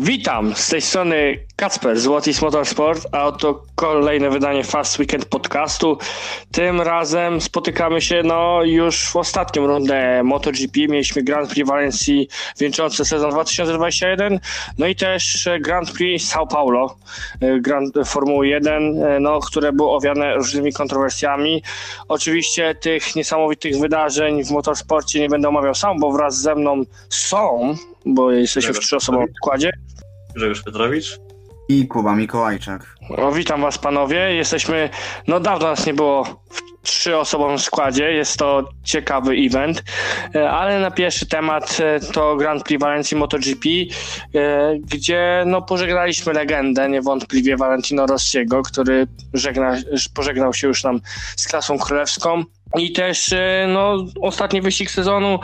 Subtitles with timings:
[0.00, 5.98] Witam, z tej strony Kacper z Łotis Motorsport, a oto kolejne wydanie Fast Weekend podcastu.
[6.52, 10.80] Tym razem spotykamy się no, już w ostatnią rundę MotoGP.
[10.88, 12.28] Mieliśmy Grand Prix Walencji
[12.60, 14.40] wieńczący sezon 2021,
[14.78, 16.96] no i też Grand Prix São Paulo,
[17.40, 21.62] e, Grand Formuły 1, e, no, które było owiane różnymi kontrowersjami.
[22.08, 27.74] Oczywiście tych niesamowitych wydarzeń w motorsporcie nie będę omawiał sam, bo wraz ze mną są
[28.06, 29.70] bo jesteśmy w trzyosobowym składzie.
[30.34, 31.27] Grzegorz Petrowicz.
[31.68, 32.86] I Kuba Mikołajczak.
[33.16, 34.34] O, witam was panowie.
[34.34, 34.90] Jesteśmy,
[35.26, 38.12] no dawno nas nie było w trzyosobowym składzie.
[38.12, 39.84] Jest to ciekawy event,
[40.34, 43.68] e, ale na pierwszy temat e, to Grand Prix Walencji MotoGP,
[44.34, 49.76] e, gdzie no pożegnaliśmy legendę niewątpliwie Valentino Rossiego, który żegna,
[50.14, 51.00] pożegnał się już nam
[51.36, 52.44] z klasą królewską.
[52.76, 55.38] I też e, no, ostatni wyścig sezonu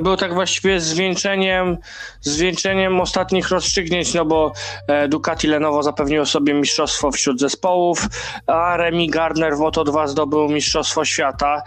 [0.00, 1.76] był tak właściwie zwieńczeniem,
[2.20, 4.52] zwieńczeniem ostatnich rozstrzygnięć, no bo
[4.88, 8.06] e, Ducati Lenovo zapewniło sobie mistrzostwo wśród zespołów,
[8.46, 11.62] a Remy Gardner w Moto2 zdobył mistrzostwo świata.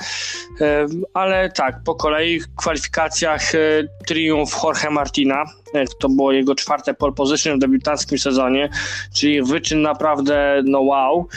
[0.62, 3.52] E, ale tak, po kolei w kwalifikacjach
[4.08, 5.46] triumf Jorge Martina,
[6.00, 8.70] to było jego czwarte pole position w debiutanckim sezonie,
[9.14, 11.28] czyli wyczyn naprawdę no wow.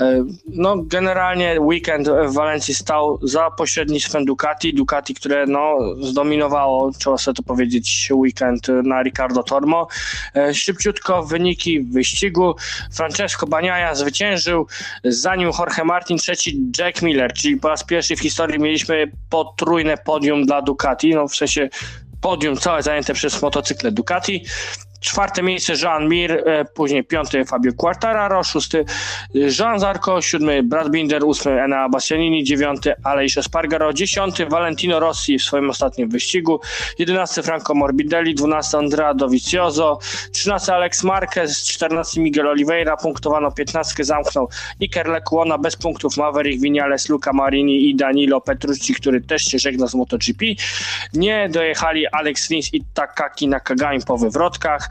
[0.00, 7.18] E, no generalnie weekend w Walencji stał za pośrednictwem Ducati, Ducati, które no zdominowało, trzeba
[7.18, 9.86] sobie to powiedzieć, weekend na Ricardo Tormo.
[10.34, 12.54] E, szybciutko wyniki wyścigu.
[12.92, 14.66] Francesco Baniaja zwyciężył,
[15.04, 20.46] zanim Jorge Martin, trzeci Jack Miller, czyli po raz pierwszy w historii mieliśmy potrójne podium
[20.46, 21.68] dla Ducati, no w sensie
[22.20, 24.44] podium całe zajęte przez motocykle Ducati.
[25.00, 28.84] Czwarte miejsce Jean Mir, e, później piąty Fabio Quartararo, szósty
[29.34, 35.42] Jean Zarco, siódmy Brad Binder, ósmy Enea Bastianini, dziewiąty Aleix Espargaro, dziesiąty Valentino Rossi w
[35.42, 36.60] swoim ostatnim wyścigu,
[36.98, 39.98] jedenasty Franco Morbidelli, dwunasty Andrea Dovizioso,
[40.32, 44.48] trzynasty Alex Marquez, czternasty Miguel Oliveira, punktowano piętnastkę, zamknął
[44.80, 49.86] Iker Lecuona, bez punktów Maverick Vinales, Luca Marini i Danilo Petrucci, który też się żegna
[49.86, 50.44] z MotoGP.
[51.14, 54.89] Nie dojechali Alex Rins i Takaki Nakagami po wywrotkach.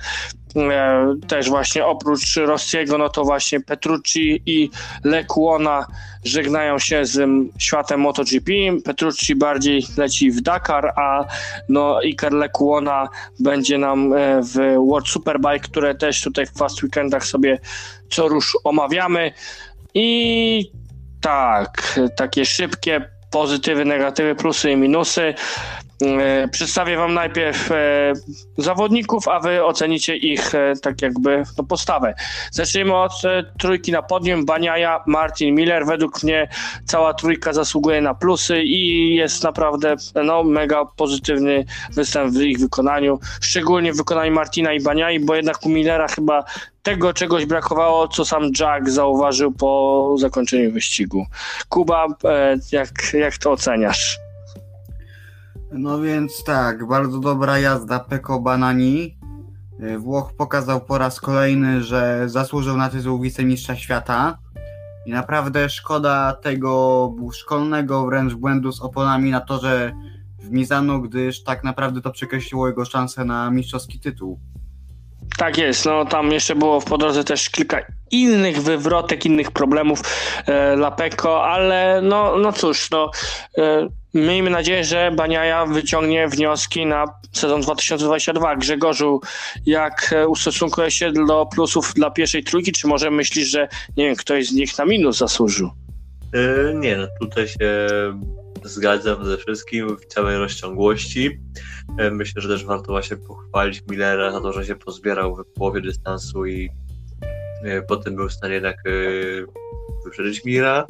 [0.55, 4.69] E, też właśnie oprócz Rossiego, no to właśnie Petrucci i
[5.03, 5.85] Lekuona
[6.23, 8.51] żegnają się z światem MotoGP.
[8.85, 11.25] Petrucci bardziej leci w Dakar, a
[11.69, 13.07] no Iker Lekuona
[13.39, 17.59] będzie nam e, w World Superbike, które też tutaj w Fast Weekendach sobie
[18.09, 19.31] co rusz omawiamy.
[19.93, 20.71] I
[21.21, 25.33] tak, takie szybkie pozytywy, negatywy, plusy i minusy.
[26.01, 28.13] E, przedstawię Wam najpierw e,
[28.57, 32.13] zawodników, a Wy ocenicie ich e, tak jakby no, postawę.
[32.51, 33.11] Zacznijmy od
[33.59, 34.45] trójki na podium.
[34.45, 35.85] Baniaja, Martin Miller.
[35.85, 36.47] Według mnie
[36.85, 43.19] cała trójka zasługuje na plusy i jest naprawdę no, mega pozytywny występ w ich wykonaniu.
[43.41, 46.43] Szczególnie w wykonaniu Martina i Baniai, bo jednak u Millera chyba
[46.83, 51.25] tego czegoś brakowało, co sam Jack zauważył po zakończeniu wyścigu.
[51.69, 52.07] Kuba,
[52.71, 54.28] jak, jak to oceniasz?
[55.71, 59.17] No więc tak, bardzo dobra jazda Peko Banani.
[59.83, 64.37] Y, Włoch pokazał po raz kolejny, że zasłużył na tytuł wicemistrza świata.
[65.05, 69.93] I naprawdę szkoda tego szkolnego wręcz błędu z oponami na torze
[70.39, 74.39] w Mizanu, gdyż tak naprawdę to przekreśliło jego szansę na mistrzowski tytuł.
[75.39, 80.01] Tak jest, no tam jeszcze było po drodze też kilka innych wywrotek, innych problemów
[80.47, 83.11] e, Peko, ale no, no cóż, no
[83.57, 88.55] e, miejmy nadzieję, że Baniaja wyciągnie wnioski na sezon 2022.
[88.55, 89.21] Grzegorzu,
[89.65, 93.67] jak e, ustosunkuje się do plusów dla pierwszej trójki, czy może myślisz, że
[93.97, 95.69] nie wiem, ktoś z nich na minus zasłużył?
[96.33, 97.87] E, nie, no tutaj się
[98.63, 101.39] zgadzam ze wszystkim w całej rozciągłości.
[101.97, 105.81] E, myślę, że też warto właśnie pochwalić Millera za to, że się pozbierał w połowie
[105.81, 106.69] dystansu i
[107.63, 108.91] e, potem był w stanie jednak e,
[110.05, 110.87] wyprzedzić Mira.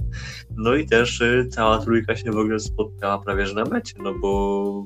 [0.58, 4.86] No i też cała trójka się w ogóle spotkała prawie że na mecie, no bo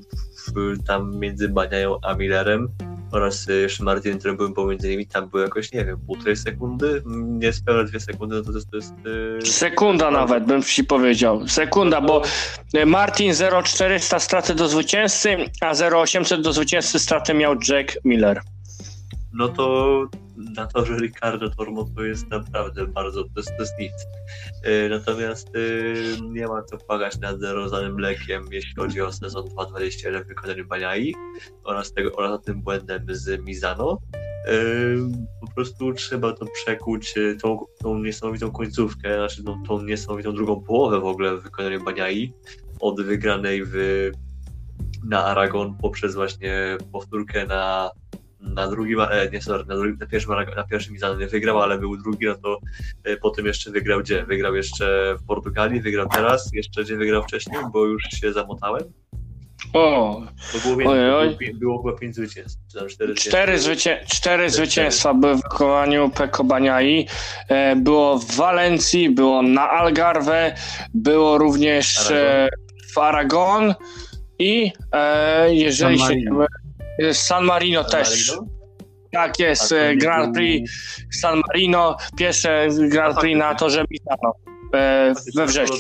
[0.88, 2.68] tam między Baniają a Millerem
[3.12, 7.84] oraz jeszcze Martin, który był pomiędzy nimi, tam było jakoś, nie wiem, półtorej sekundy, niespełna
[7.84, 8.70] dwie sekundy, no to jest...
[8.70, 8.94] To jest
[9.58, 11.48] Sekunda nawet, bym ci powiedział.
[11.48, 12.22] Sekunda, bo
[12.86, 18.42] Martin 0,400 straty do zwycięzcy, a 0,800 do zwycięzcy straty miał Jack Miller.
[19.34, 20.08] No to
[20.38, 23.94] na to, że Ricardo Tormo to jest naprawdę bardzo, to jest, to jest nic.
[24.64, 30.24] E, natomiast e, nie ma co płakać nad zarozanym mlekiem, jeśli chodzi o sezon 2021
[30.24, 31.16] w wykonaniu Baniai
[31.64, 33.98] oraz, tego, oraz tym błędem z Mizano.
[34.48, 34.56] E,
[35.42, 41.00] po prostu trzeba to przekuć, tą, tą niesamowitą końcówkę, znaczy tą, tą niesamowitą drugą połowę
[41.00, 42.34] w ogóle w wykonaniu Baniai
[42.80, 44.12] od wygranej w,
[45.04, 47.92] na Aragon poprzez właśnie powtórkę na
[48.44, 51.78] na drugim, e, nie sorry, na, drugim, na, pierwszym, na pierwszym Mizano nie wygrał, ale
[51.78, 52.60] był drugi, no to
[53.04, 54.26] e, potem jeszcze wygrał gdzie?
[54.26, 58.84] Wygrał jeszcze w Portugalii, wygrał teraz, jeszcze gdzie wygrał wcześniej, bo już się zamotałem.
[59.74, 60.22] O,
[60.54, 61.38] Bo było, Ojej, oj.
[61.40, 64.00] było, było chyba pięć zwycięstw, tam cztery cztery, zwycięstwa.
[64.00, 67.08] zwycię cztery zwycięstwa były w wykonaniu Peko Baniai.
[67.50, 70.56] E, Było w Walencji, było na Algarve,
[70.94, 72.50] było również e,
[72.94, 73.74] w Aragon
[74.40, 76.32] i e, jeżeli San się nie
[77.14, 78.30] San Marino San też.
[78.30, 78.54] Marino?
[79.12, 80.72] Tak jest, nie Grand Prix
[81.12, 84.34] San Marino, pierwsze Grand Prix na torze Misano
[84.74, 85.78] e, we wrześniu.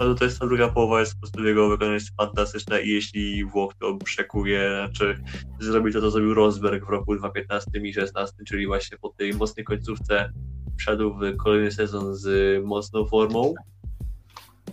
[0.00, 2.90] No to, to, jest, ta druga połowa, jest po prostu jego wykonanie jest fantastyczne i
[2.90, 5.18] jeśli Włoch to przekuje, znaczy
[5.60, 9.64] zrobi to, co zrobił Rosberg w roku 2015 i 2016, czyli właśnie po tej mocnej
[9.64, 10.32] końcówce
[10.78, 13.54] wszedł w kolejny sezon z mocną formą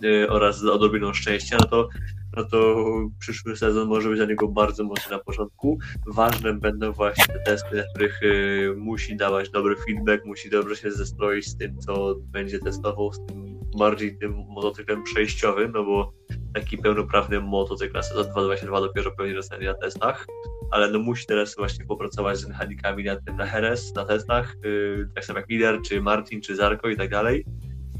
[0.02, 1.88] yy, oraz z odrobiną szczęścia, no to,
[2.36, 2.76] no to
[3.18, 5.78] przyszły sezon może być dla niego bardzo mocny na początku.
[6.06, 10.90] Ważne będą właśnie te testy, na których yy, musi dawać dobry feedback, musi dobrze się
[10.90, 16.12] zestroić z tym, co będzie testował, z tym bardziej tym motocyklem przejściowym, no bo
[16.54, 20.26] taki pełnoprawny motocykl sezon 2022 dopiero pewnie dostanie na testach,
[20.70, 25.08] ale no musi teraz właśnie popracować z mechanikami na tym na Heres, na testach, yy,
[25.14, 27.44] tak samo jak Miller, czy Martin, czy Zarko i tak dalej,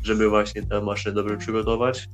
[0.02, 2.08] żeby właśnie tę maszynę dobrze przygotować.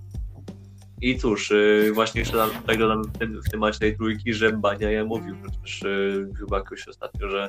[1.00, 4.52] I cóż, yy, właśnie jeszcze tak dodam w tym, w tym macie tej trójki, że
[4.52, 7.48] Bania ja mówił przecież yy, chyba jakoś ostatnio, że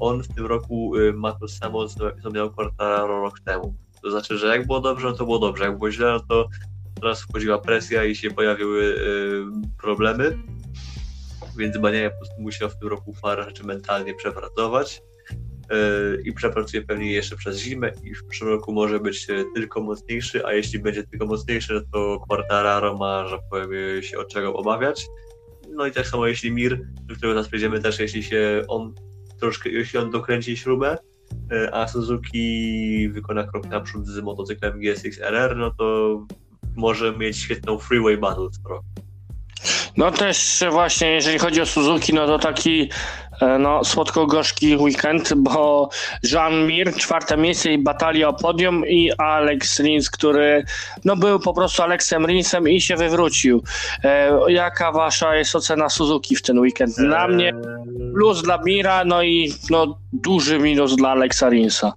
[0.00, 3.74] on w tym roku yy, ma to samo, co, miał Quartararo rok temu.
[4.02, 6.48] To znaczy, że jak było dobrze, no to było dobrze, jak było źle, no to
[6.94, 8.94] teraz wchodziła presja i się pojawiły
[9.78, 10.38] problemy,
[11.56, 15.02] więc Bania po prostu musiał w tym roku parę rzeczy mentalnie przepracować
[16.24, 20.46] i przepracuje pewnie jeszcze przez zimę i w przyszłym roku może być yy, tylko mocniejszy,
[20.46, 25.06] a jeśli będzie tylko mocniejszy, to Quartararo ma, że powiem, yy, się od czego obawiać.
[25.72, 28.94] No i tak samo jeśli Mir, do którego teraz przejdziemy też, jeśli się on
[29.40, 30.98] troszkę, jeśli on dokręci śrubę,
[31.72, 36.26] a Suzuki wykona krok naprzód z motocyklem GSX RR, no to
[36.76, 38.89] może mieć świetną freeway battle co roku.
[39.96, 42.88] No też właśnie, jeżeli chodzi o Suzuki, no to taki
[43.40, 45.88] e, no, słodko-gorzki weekend, bo
[46.32, 50.64] Jean Mir, czwarte miejsce i batalia o podium i Alex Rins, który
[51.04, 53.62] no, był po prostu Alexem Rinsem i się wywrócił.
[54.04, 56.96] E, jaka wasza jest ocena Suzuki w ten weekend?
[56.96, 61.92] Dla mnie Eee, plus dla Mira, no i no, duży minus dla Alexa Rinsa.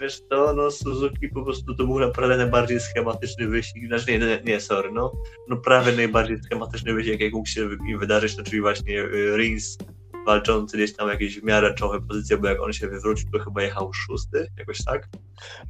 [0.00, 4.60] Wiesz to, no Suzuki po prostu to był naprawdę najbardziej schematyczny wyścig, znaczy nie, nie,
[4.60, 5.12] sorry, no,
[5.48, 9.78] no prawie najbardziej schematyczny wyścig, jaki mógł się im wydarzyć, no czyli właśnie y, Rins
[10.26, 13.62] walczący gdzieś tam jakieś w miarę czołowe pozycje, bo jak on się wywrócił, to chyba
[13.62, 15.08] jechał szósty, jakoś tak.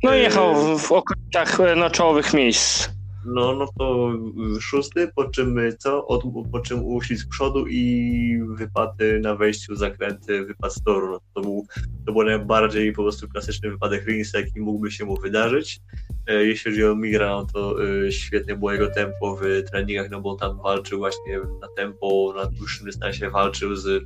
[0.03, 2.91] No jechał w, w okolicach no, czołowych miejsc.
[3.25, 4.13] No, no to
[4.57, 6.07] y, szósty, po czym y, co?
[6.07, 11.11] Od, po czym uślizg przodu i wypady na wejściu, zakręty, wypad z toru.
[11.11, 11.67] No, to, był,
[12.07, 15.81] to był najbardziej po prostu klasyczny wypadek Rinsa, jaki mógłby się mu wydarzyć.
[16.27, 20.21] E, Jeśli chodzi o Migra, no to y, świetnie było jego tempo w treningach, no
[20.21, 24.05] bo tam walczył właśnie na tempo, na dłuższym dystansie walczył z,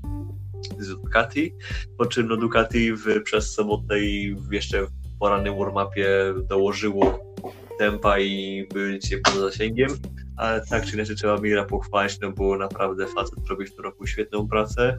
[0.79, 1.55] z Ducati,
[1.99, 7.35] po czym no Ducati w, przez sobotę i jeszcze w porannym warm-upie dołożyło
[7.79, 8.67] tempa i
[9.01, 9.91] dzisiaj poza zasięgiem,
[10.37, 14.07] ale tak czy inaczej trzeba Migra pochwalić, no bo naprawdę facet robił w tym roku
[14.07, 14.97] świetną pracę.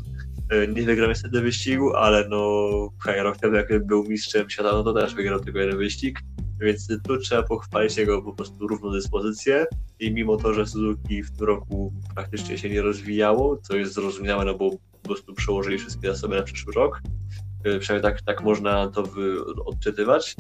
[0.50, 2.69] E, Nie wygrał niestety wyścigu, ale no
[3.05, 6.19] rok temu jak był mistrzem świata, no to też wygrał tylko jeden wyścig,
[6.59, 9.65] więc tu trzeba pochwalić jego po prostu równą dyspozycję.
[10.00, 14.45] I mimo to, że Suzuki w tym roku praktycznie się nie rozwijało, co jest zrozumiałe,
[14.45, 17.01] no bo po prostu przełożyli wszystkie zasoby na przyszły rok,
[17.63, 19.03] e, przynajmniej tak, tak można to
[19.65, 20.35] odczytywać,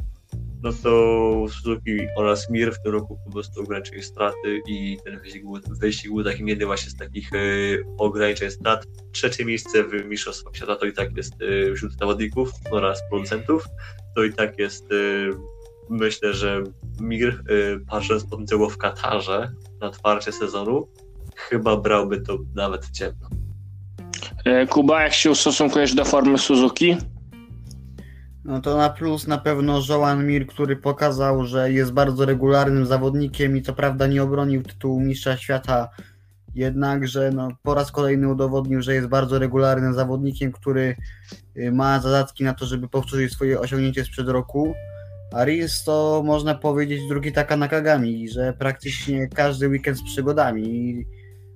[0.65, 5.43] no to Suzuki oraz Mir w tym roku po prostu ograniczyli straty i ten wyścig
[5.43, 8.85] był, wyścig był takim jednym właśnie z takich y, ograniczeń strat.
[9.11, 13.65] Trzecie miejsce w Mistrzostwach Świata to i tak jest y, wśród zawodników oraz producentów.
[14.15, 15.29] To i tak jest, y,
[15.89, 16.63] myślę, że
[16.99, 17.43] Mir,
[17.89, 20.87] patrząc potencjał w Katarze na otwarcie sezonu,
[21.35, 23.29] chyba brałby to nawet ciemno.
[24.45, 26.97] E, Kuba, jak się ustosunkujesz do formy Suzuki?
[28.45, 33.57] No to na plus na pewno Joan Mir, który pokazał, że jest bardzo regularnym zawodnikiem
[33.57, 35.89] i co prawda nie obronił tytułu mistrza świata,
[36.55, 40.95] jednakże no, po raz kolejny udowodnił, że jest bardzo regularnym zawodnikiem, który
[41.57, 44.73] y, ma zadatki na to, żeby powtórzyć swoje osiągnięcie sprzed roku.
[45.33, 50.63] A Rins to można powiedzieć drugi taka Nakagami, że praktycznie każdy weekend z przygodami.
[50.67, 51.05] I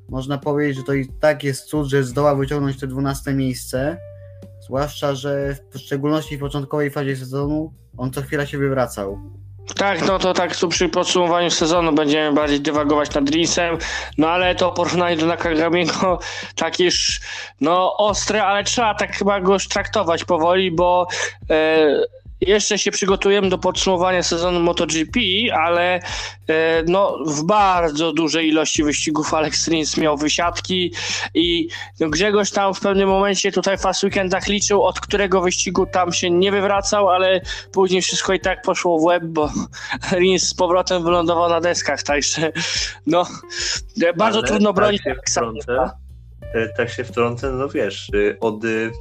[0.09, 3.97] można powiedzieć, że to i tak jest cud, że zdoła wyciągnąć te 12 miejsce.
[4.69, 9.19] Zwłaszcza, że w szczególności w początkowej fazie sezonu on co chwila się wywracał.
[9.75, 13.77] Tak, no to tak tu przy podsumowaniu sezonu będziemy bardziej dywagować nad Rinsem,
[14.17, 16.19] no ale to porównanie do Nakagamiego
[16.55, 17.19] tak już
[17.61, 21.07] no ostre, ale trzeba tak chyba go traktować powoli, bo
[21.49, 21.87] e,
[22.49, 25.19] jeszcze się przygotujemy do podsumowania sezonu MotoGP,
[25.53, 25.99] ale
[26.49, 30.93] e, no, w bardzo dużej ilości wyścigów Alex Rins miał wysiadki
[31.33, 31.67] i
[31.99, 36.13] no, Grzegorz tam w pewnym momencie tutaj w Fast Weekendach liczył, od którego wyścigu tam
[36.13, 37.41] się nie wywracał, ale
[37.71, 39.49] później wszystko i tak poszło w łeb, bo
[40.19, 42.51] Rins z powrotem wylądował na deskach, także
[43.07, 43.25] no,
[44.17, 45.03] bardzo Ale trudno tak bronić.
[45.03, 45.89] się wtrącę,
[46.53, 48.91] e, tak się wtrącę, no wiesz, y, od, y,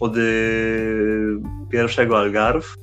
[0.00, 1.40] od y,
[1.70, 2.74] pierwszego Algarve,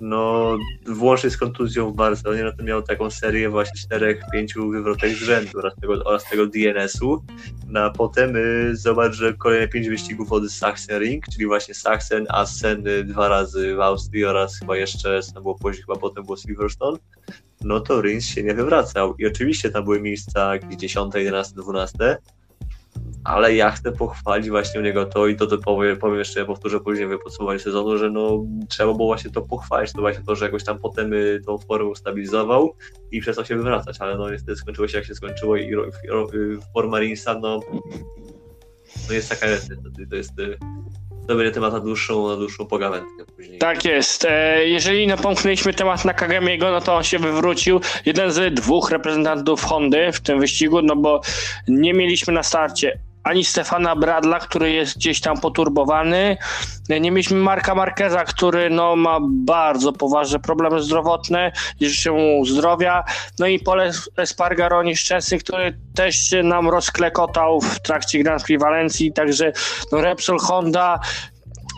[0.00, 5.10] no włącznie z kontuzją w Barcelonie, no to miał taką serię właśnie czterech, pięciu wywrotek
[5.10, 7.24] z rzędu oraz tego, oraz tego DNS-u.
[7.68, 12.86] No a potem y, zobacz, że kolejne pięć wyścigów od Sachsenring, czyli właśnie Sachsen, Assen
[12.86, 16.98] y, dwa razy w Austrii oraz chyba jeszcze, tam było później, chyba potem było Silverstone,
[17.60, 19.14] no to Rins się nie wywracał.
[19.18, 22.18] I oczywiście tam były miejsca jakieś 10, 11, 12,
[23.24, 26.80] ale ja chcę pochwalić właśnie u niego to i to, to powiem, powiem jeszcze, powtórzę
[26.80, 30.44] później w podsumowaniu sezonu, że no trzeba było właśnie to pochwalić, to właśnie to, że
[30.44, 32.74] jakoś tam potem y, tą formę ustabilizował
[33.12, 36.26] i przestał się wywracać, ale no niestety skończyło się jak się skończyło i ro, ro,
[36.34, 37.60] y, forma Rinsa no,
[39.08, 39.68] no jest taka jest,
[40.10, 40.58] to jest y,
[41.28, 43.58] to będzie temat na dłuższą, na dłuższą pogawędkę później.
[43.58, 44.24] Tak jest.
[44.24, 47.80] E, Jeżeli napomknęliśmy temat Nakagamiego, no to on się wywrócił.
[48.06, 51.20] Jeden z dwóch reprezentantów Hondy w tym wyścigu, no bo
[51.68, 52.98] nie mieliśmy na starcie
[53.28, 56.36] ani Stefana Bradla, który jest gdzieś tam poturbowany.
[56.88, 63.04] Nie mieliśmy Marka Marqueza, który no, ma bardzo poważne problemy zdrowotne życzę mu zdrowia.
[63.38, 69.52] No i Pole Espargaro nieszczęsny, który też nam rozklekotał w trakcie Grand Prix Walencji, także
[69.92, 71.00] no, Repsol Honda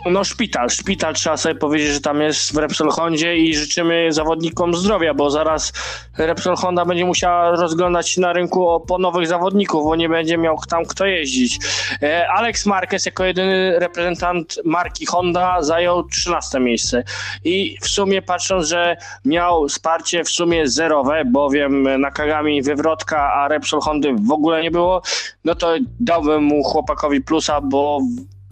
[0.05, 4.73] no szpital, szpital trzeba sobie powiedzieć, że tam jest w Repsol Hondzie i życzymy zawodnikom
[4.73, 5.73] zdrowia, bo zaraz
[6.17, 10.37] Repsol Honda będzie musiała rozglądać się na rynku o, po nowych zawodników, bo nie będzie
[10.37, 11.59] miał tam kto jeździć.
[12.01, 17.03] E, Alex Marquez jako jedyny reprezentant marki Honda zajął 13 miejsce
[17.43, 23.81] i w sumie patrząc, że miał wsparcie w sumie zerowe, bowiem Nakagami wywrotka, a Repsol
[23.81, 25.01] Hondy w ogóle nie było,
[25.45, 27.99] no to dałbym mu chłopakowi plusa, bo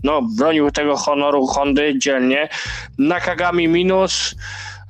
[0.04, 2.50] no, bronił tego honoru Hondy dzielnie.
[2.98, 4.36] Nakagami minus,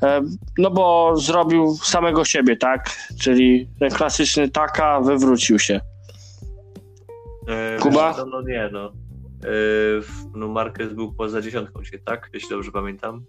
[0.04, 0.22] e,
[0.58, 2.90] no bo zrobił samego siebie, tak?
[3.22, 5.82] Czyli ten klasyczny taka wywrócił się.
[7.48, 8.14] E, Kuba?
[8.14, 8.86] co, No nie, no.
[8.86, 8.92] E,
[10.02, 12.30] w- no Marquez był poza dziesiątką dzisiaj, tak?
[12.34, 13.26] Jeśli dobrze pamiętam.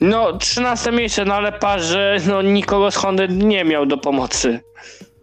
[0.00, 4.60] No, 13 miejsce, no ale patrz, że no, nikogo z Hondy nie miał do pomocy.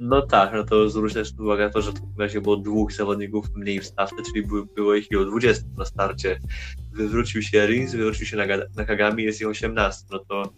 [0.04, 2.94] No tak, no to zwróć też uwagę na to, że w takim razie było dwóch
[2.94, 6.40] zawodników mniej w stawce, czyli były, było ich o 20 na starcie.
[6.94, 8.38] Wywrócił się Rins, wywrócił się
[8.78, 10.54] Nakagami, jest ich 18, no to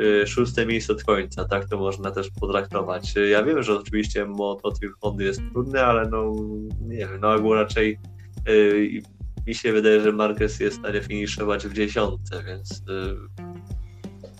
[0.00, 3.16] y, szóste miejsce od końca, tak to można też potraktować.
[3.16, 6.34] Y, Ja wiem, że oczywiście motocykl Hondy jest trudny, ale no
[6.80, 7.98] nie wiem, no albo raczej
[8.48, 9.02] y,
[9.46, 13.16] mi się wydaje, że Marquez jest w stanie finiszować w dziesiątce, więc y,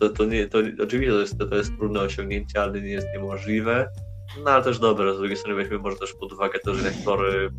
[0.01, 3.89] to, to nie, to oczywiście to jest, to jest trudne osiągnięcie, ale nie jest niemożliwe.
[4.45, 7.05] No ale też dobre, z drugiej strony weźmy może też pod uwagę to, że jak
[7.05, 7.51] tory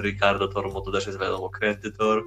[0.00, 2.24] Ricardo Tormo to też jest wiadomo kręty tor,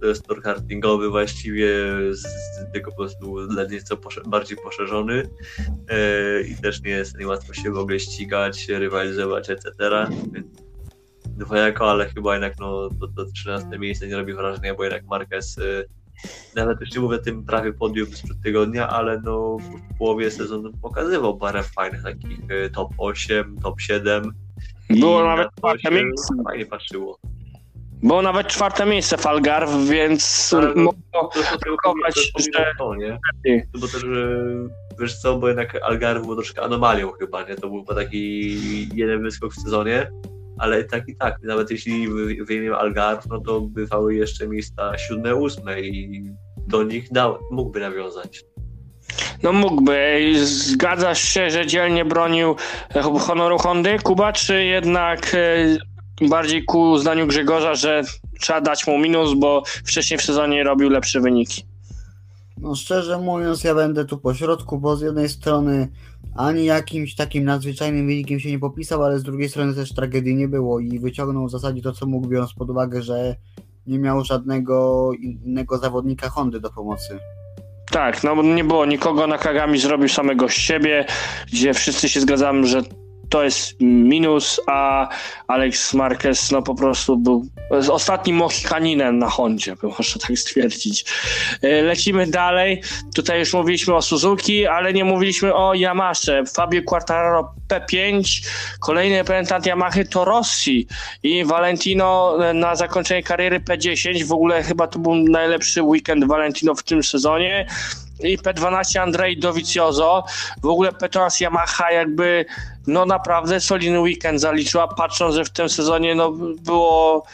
[0.00, 1.68] to jest tor kartingowy właściwie,
[2.10, 2.26] z,
[2.72, 3.36] tylko po prostu
[3.70, 5.30] nieco posze, bardziej poszerzony
[5.88, 10.06] e, i też nie jest niełatwo się w ogóle ścigać, rywalizować, etc.
[11.26, 15.58] Dwojako, ale chyba jednak no, to, to 13 miejsce nie robi wrażenia, bo jednak Marquez
[15.58, 15.84] e,
[16.54, 21.36] nawet już nie mówię tym prawie podium sprzed tygodnia, ale no w połowie sezonu pokazywał
[21.38, 24.34] parę fajnych takich e, top 8, top 7.
[24.90, 26.34] Było i nawet na to czwarte miejsce.
[26.44, 27.18] Fajnie patrzyło.
[28.02, 29.16] Było nawet czwarte miejsce
[29.86, 33.18] więc Ale no, To, to, to, to, to, że- to, nie?
[33.74, 34.04] No bo też,
[35.00, 37.54] wiesz co, bo jednak Algarve był troszkę anomalią chyba, nie?
[37.54, 40.10] To był taki jeden wyskok w sezonie,
[40.58, 45.34] ale tak i tak, nawet jeśli wy- wyjmiemy Algarve, no to bywały jeszcze miejsca siódme,
[45.34, 46.24] ósme i
[46.66, 48.44] do nich dał, mógłby nawiązać.
[49.42, 50.32] No mógłby.
[50.44, 52.56] Zgadzasz się, że dzielnie bronił
[53.20, 58.02] honoru Hondy, Kuba, czy jednak e, bardziej ku zdaniu Grzegorza, że
[58.40, 61.62] trzeba dać mu minus, bo wcześniej w sezonie robił lepsze wyniki?
[62.56, 65.88] No szczerze mówiąc, ja będę tu po środku, bo z jednej strony
[66.36, 70.48] ani jakimś takim nadzwyczajnym wynikiem się nie popisał, ale z drugiej strony też tragedii nie
[70.48, 73.36] było i wyciągnął w zasadzie to, co mógł, biorąc pod uwagę, że
[73.86, 77.18] nie miał żadnego innego zawodnika Hondy do pomocy.
[77.90, 81.06] Tak, no nie było nikogo na Kagami, zrobił samego z siebie,
[81.52, 82.82] gdzie wszyscy się zgadzamy, że
[83.34, 85.08] to jest minus, a
[85.48, 87.46] Alex Marquez no po prostu był
[87.90, 91.04] ostatnim Mohikaninem na Hondzie, by można tak stwierdzić.
[91.62, 92.82] E, lecimy dalej.
[93.14, 96.44] Tutaj już mówiliśmy o Suzuki, ale nie mówiliśmy o Yamasze.
[96.46, 98.22] Fabio Quartararo P5,
[98.80, 100.86] kolejny reprezentant Yamahy to Rossi
[101.22, 104.24] i Valentino na zakończenie kariery P10.
[104.24, 107.66] W ogóle chyba to był najlepszy weekend Valentino w tym sezonie
[108.20, 110.24] i P12 Andrzej Dovizioso.
[110.62, 112.44] W ogóle Petronas Yamaha jakby
[112.86, 117.26] no naprawdę solidny weekend zaliczyła, patrząc, że w tym sezonie no było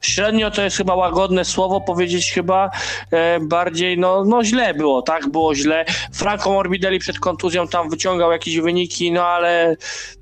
[0.00, 2.70] Średnio to jest chyba łagodne słowo powiedzieć chyba
[3.10, 5.28] e, bardziej, no, no źle było, tak?
[5.28, 5.84] Było źle.
[6.12, 9.76] Franco Morbidelli przed kontuzją tam wyciągał jakieś wyniki, no ale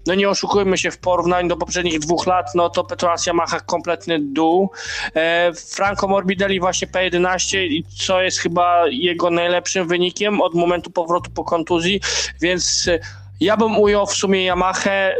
[0.07, 4.19] no nie oszukujmy się w porównaniu do poprzednich dwóch lat, no to Petronas Yamaha kompletny
[4.21, 4.71] dół.
[5.15, 11.45] E, Franco Morbidelli właśnie P11 co jest chyba jego najlepszym wynikiem od momentu powrotu po
[11.45, 12.01] kontuzji,
[12.41, 12.91] więc
[13.41, 15.15] ja bym ujął w sumie Yamahę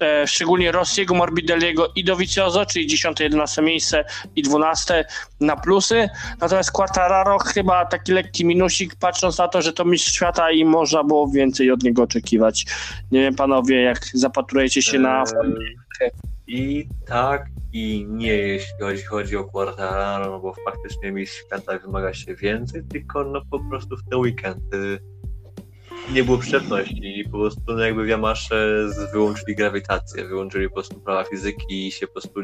[0.00, 4.04] e, szczególnie Rossiego, Morbidelliego i Dovizioso, czyli 10-11 miejsce
[4.36, 5.04] i 12
[5.40, 6.08] na plusy.
[6.40, 11.04] Natomiast Quartararo chyba taki lekki minusik, patrząc na to, że to mistrz świata i można
[11.04, 12.66] było więcej od niego oczekiwać.
[13.12, 15.24] Nie wiem panowie, jak zapatrujecie się na...
[16.00, 16.10] Eee,
[16.46, 22.14] I tak i nie, jeśli chodzi, chodzi o Quartararo, no bo faktycznie mistrz świata wymaga
[22.14, 24.62] się więcej, tylko no po prostu w ten weekend
[26.12, 31.00] nie było przyczepności i po prostu no jakby w Yamasze wyłączyli grawitację, wyłączyli po prostu
[31.00, 32.40] prawa fizyki i się po prostu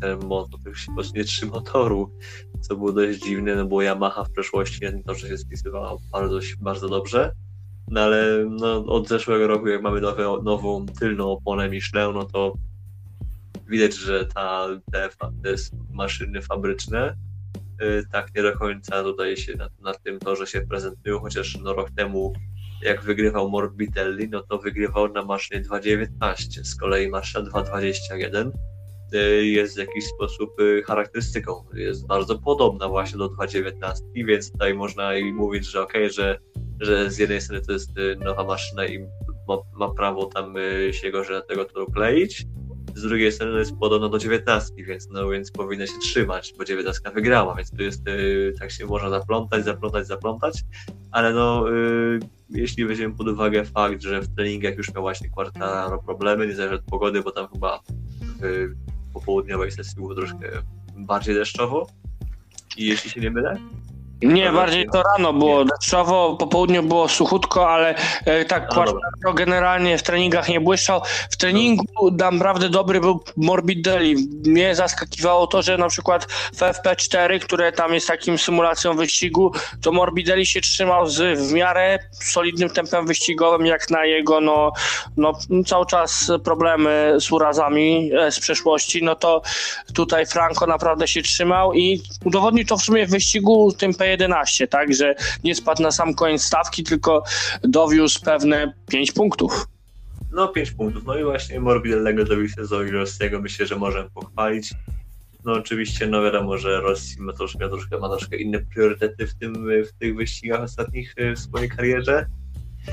[0.00, 2.12] ten motor się po prostu nie trzyma motoru,
[2.60, 6.38] co było dość dziwne, no bo Yamaha w przeszłości na to, że się spisywała bardzo,
[6.60, 7.32] bardzo dobrze,
[7.88, 12.52] no ale no, od zeszłego roku jak mamy nowe, nową tylną oponę Michelin, no to
[13.68, 15.08] widać, że ta, te,
[15.42, 15.54] te
[15.90, 17.16] maszyny fabryczne
[17.82, 21.72] y, tak nie do końca dodaje się na, na tym torze się prezentują, chociaż no,
[21.74, 22.32] rok temu
[22.82, 28.50] jak wygrywał Morbidelli, no to wygrywał na maszynie 2.19, z kolei maszyna 2.21
[29.14, 34.74] y, jest w jakiś sposób y, charakterystyką, jest bardzo podobna właśnie do 2.19, więc tutaj
[34.74, 36.38] można i mówić, że okej, okay, że,
[36.80, 38.98] że z jednej strony to jest y, nowa maszyna i
[39.48, 40.54] ma, ma prawo tam
[40.90, 42.46] się gorzej na tego toru kleić,
[42.98, 47.10] z drugiej strony jest podobna do 19, więc, no, więc powinna się trzymać, bo 19
[47.14, 48.02] wygrała, więc to jest,
[48.58, 50.60] tak się można zaplątać, zaplątać, zaplątać,
[51.10, 51.64] ale no
[52.50, 56.84] jeśli weźmiemy pod uwagę fakt, że w treningach już miał właśnie Quartararo problemy, niezależnie od
[56.84, 57.80] pogody, bo tam chyba
[58.40, 58.74] w
[59.12, 60.50] popołudniowej sesji było troszkę
[60.96, 61.86] bardziej deszczowo.
[62.76, 63.56] I jeśli się nie mylę,
[64.22, 65.64] nie, bardziej to rano było.
[65.64, 71.00] Deszczowo, po południu było suchutko, ale e, tak Quartaro generalnie w treningach nie błyszczał.
[71.30, 74.28] W treningu naprawdę dobry był Morbidelli.
[74.46, 79.52] Mnie zaskakiwało to, że na przykład w FP4, które tam jest takim symulacją wyścigu,
[79.82, 84.72] to Morbidelli się trzymał z w miarę solidnym tempem wyścigowym, jak na jego no,
[85.16, 85.32] no
[85.66, 89.42] cały czas problemy z urazami e, z przeszłości, no to
[89.94, 94.68] tutaj Franco naprawdę się trzymał i udowodnił to w sumie w wyścigu tym P 11,
[94.68, 97.22] tak, że nie spadł na sam koniec stawki, tylko
[97.62, 99.66] dowiózł pewne 5 punktów.
[100.32, 104.74] No 5 punktów, no i właśnie Morbidelnego dowiózł z Rossiego, myślę, że możemy pochwalić.
[105.44, 109.68] No oczywiście, no wiadomo, że Rossi ma troszkę, troszkę, ma troszkę inne priorytety w, tym,
[109.84, 112.26] w tych wyścigach ostatnich e, w swojej karierze.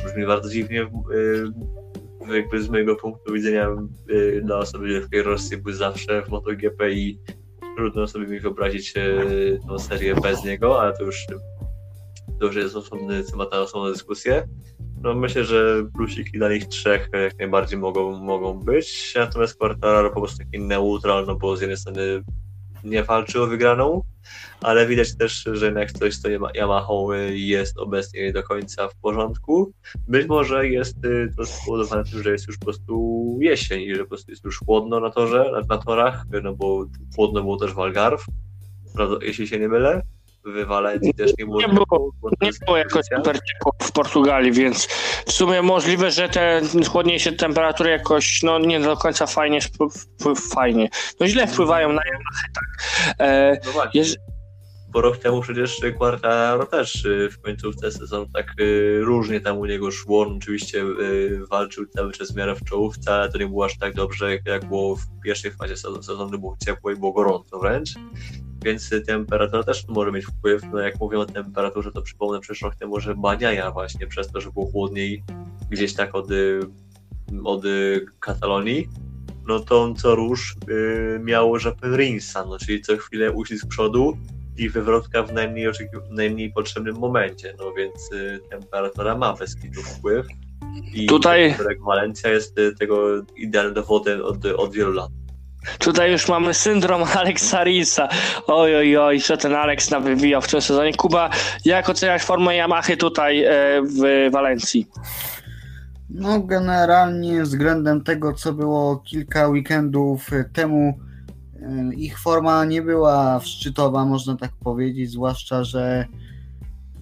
[0.05, 5.57] Brzmi bardzo dziwnie, e, jakby z mojego punktu widzenia e, dla osoby, w której Rosji
[5.57, 7.19] był zawsze w MotoGP i
[7.75, 9.03] trudno sobie mi wyobrazić e,
[9.67, 11.25] tą serię bez niego, ale to już,
[12.39, 14.47] to jest osobny temat na osobną dyskusję.
[15.01, 20.21] No myślę, że plusiki dla nich trzech jak najbardziej mogą, mogą być, natomiast Quartararo po
[20.21, 22.21] prostu taki neutral, no bo z jednej strony
[22.85, 24.03] nie walczy o wygraną,
[24.61, 26.93] ale widać też, że jednak coś, co Yamaha
[27.29, 29.73] jest obecnie nie do końca w porządku.
[30.07, 34.03] Być może jest y, to spowodowane tym, że jest już po prostu jesień i że
[34.03, 37.79] po prostu jest już chłodno na torze, na, torach, no bo chłodno było też w
[37.79, 38.25] Algarve,
[39.21, 40.01] jeśli się nie mylę
[40.45, 41.61] w Walencji też nie było.
[41.61, 43.39] Nie było, nie było jakoś super
[43.81, 44.85] w Portugalii, więc
[45.25, 49.59] w sumie możliwe, że te chłodniejsze temperatury jakoś no, nie do końca fajnie,
[50.53, 52.95] fajnie, no źle wpływają na Yamaha, tak.
[53.19, 54.03] E, no właśnie.
[54.89, 59.65] bo rok temu przecież Quartaro też y, w końcówce sezonu tak y, różnie tam u
[59.65, 60.21] niego szło.
[60.21, 63.77] On oczywiście y, walczył cały czas w miarę w czołówce, ale to nie było aż
[63.77, 67.89] tak dobrze, jak było w pierwszej fazie sezonu, było ciepło i było gorąco wręcz
[68.65, 70.61] więc temperatura też może mieć wpływ.
[70.71, 74.41] No jak mówię o temperaturze, to przypomnę przecież rok temu, że Baniaja właśnie przez to,
[74.41, 75.23] że było chłodniej
[75.69, 76.27] gdzieś tak od,
[77.43, 77.63] od
[78.19, 78.89] Katalonii,
[79.47, 84.17] no to on co róż yy, miał żapę Rinsa, no czyli co chwilę uścisk przodu
[84.57, 85.71] i wywrotka w najmniej,
[86.09, 90.27] w najmniej potrzebnym momencie, no więc y, temperatura ma bez kitu wpływ.
[90.93, 91.77] I Tutaj- Tutaj...
[91.85, 95.09] Walencja jest y, tego idealnym dowodem od, od wielu lat.
[95.79, 98.07] Tutaj już mamy syndrom Alexa Risa.
[98.47, 100.93] Oj, oj, oj, co ten Alex nam wywijał w tym sezonie.
[100.93, 101.29] Kuba,
[101.65, 103.51] jak oceniasz formę Yamahy tutaj e,
[103.81, 104.87] w Walencji?
[106.09, 110.99] No, generalnie względem tego, co było kilka weekendów temu,
[111.61, 116.05] e, ich forma nie była szczytowa, można tak powiedzieć, zwłaszcza, że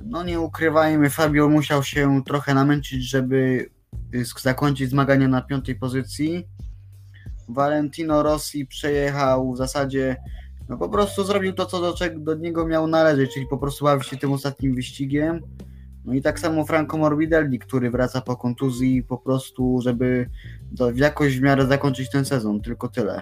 [0.05, 3.69] no nie ukrywajmy, Fabio musiał się trochę namęczyć, żeby
[4.15, 6.47] y, zakończyć zmagania na piątej pozycji.
[7.49, 10.15] Valentino Rossi przejechał w zasadzie,
[10.69, 14.03] no po prostu zrobił to, co do, do niego miał należeć, czyli po prostu bawił
[14.03, 15.39] się tym ostatnim wyścigiem.
[16.05, 20.29] No i tak samo Franco Morbidelli, który wraca po kontuzji po prostu, żeby
[20.71, 23.21] do, jakoś w miarę zakończyć ten sezon, tylko tyle.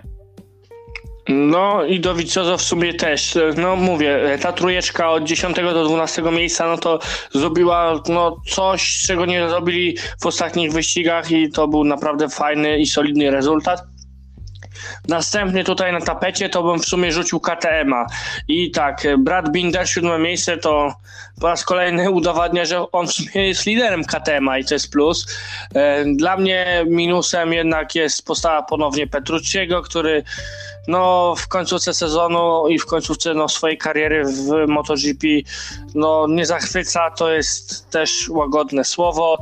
[1.29, 3.38] No i Dowiciozo w sumie też.
[3.57, 6.99] No mówię, ta trójeczka od 10 do 12 miejsca, no to
[7.31, 12.86] zrobiła no, coś, czego nie zrobili w ostatnich wyścigach i to był naprawdę fajny i
[12.86, 13.81] solidny rezultat.
[15.07, 18.05] Następny tutaj na tapecie to bym w sumie rzucił KTM-a.
[18.47, 20.93] I tak, Brad Binder, siódme miejsce, to
[21.41, 25.39] po raz kolejny udowadnia, że on w sumie jest liderem KTM-a i to jest plus.
[25.75, 30.23] E, Dla mnie minusem jednak jest postawa ponownie Petrucciego, który
[30.87, 35.27] no, w końcówce sezonu i w końcówce no, swojej kariery w MotoGP
[35.95, 39.37] no, nie zachwyca, to jest też łagodne słowo.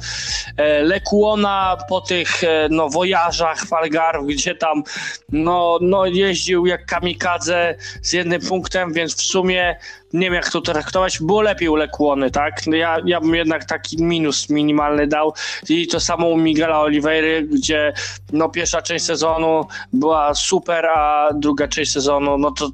[0.58, 4.84] E, Lekuona po tych e, no, wojażach w Algarve, gdzie tam
[5.30, 9.80] no, no, jeździł jak kamikadze z jednym punktem, więc w sumie
[10.14, 12.68] nie wiem jak to traktować, było lepiej u Lekuony, tak?
[12.68, 15.34] Ja, ja bym jednak taki minus minimalny dał
[15.70, 17.94] i to samo u Miguela Oliveira, gdzie
[18.34, 22.70] no, pierwsza część sezonu była super, a druga część sezonu, no to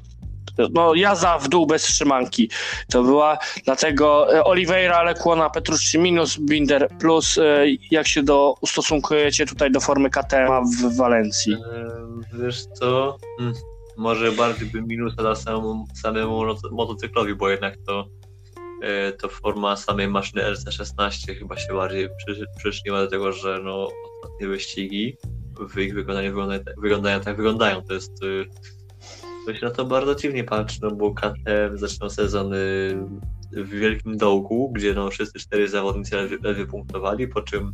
[0.72, 2.50] no, jazda w dół bez trzymanki
[2.90, 7.42] to była, dlatego e, Oliveira, Lekłona, Petrucci minus, Binder plus, e,
[7.90, 11.52] jak się do, ustosunkujecie tutaj do formy KTM w Walencji?
[11.52, 13.18] Ehm, Wiesz co?
[13.96, 18.08] Może bardziej bym minusa dał samemu, samemu moto- motocyklowi, bo jednak to,
[18.82, 23.88] e, to forma samej maszyny RC16 chyba się bardziej przy, przyczyniła do tego, że no,
[24.22, 25.16] ostatnie wyścigi
[25.60, 27.82] w ich wykonaniu wyglądają, wyglądają tak wyglądają.
[27.82, 28.46] To jest y,
[29.46, 32.56] to się na to bardzo dziwnie patrzy, no bo KTM zaczynał sezon y,
[33.52, 37.72] w wielkim dołku, gdzie no, wszyscy cztery zawodnicy ledwie punktowali, po czym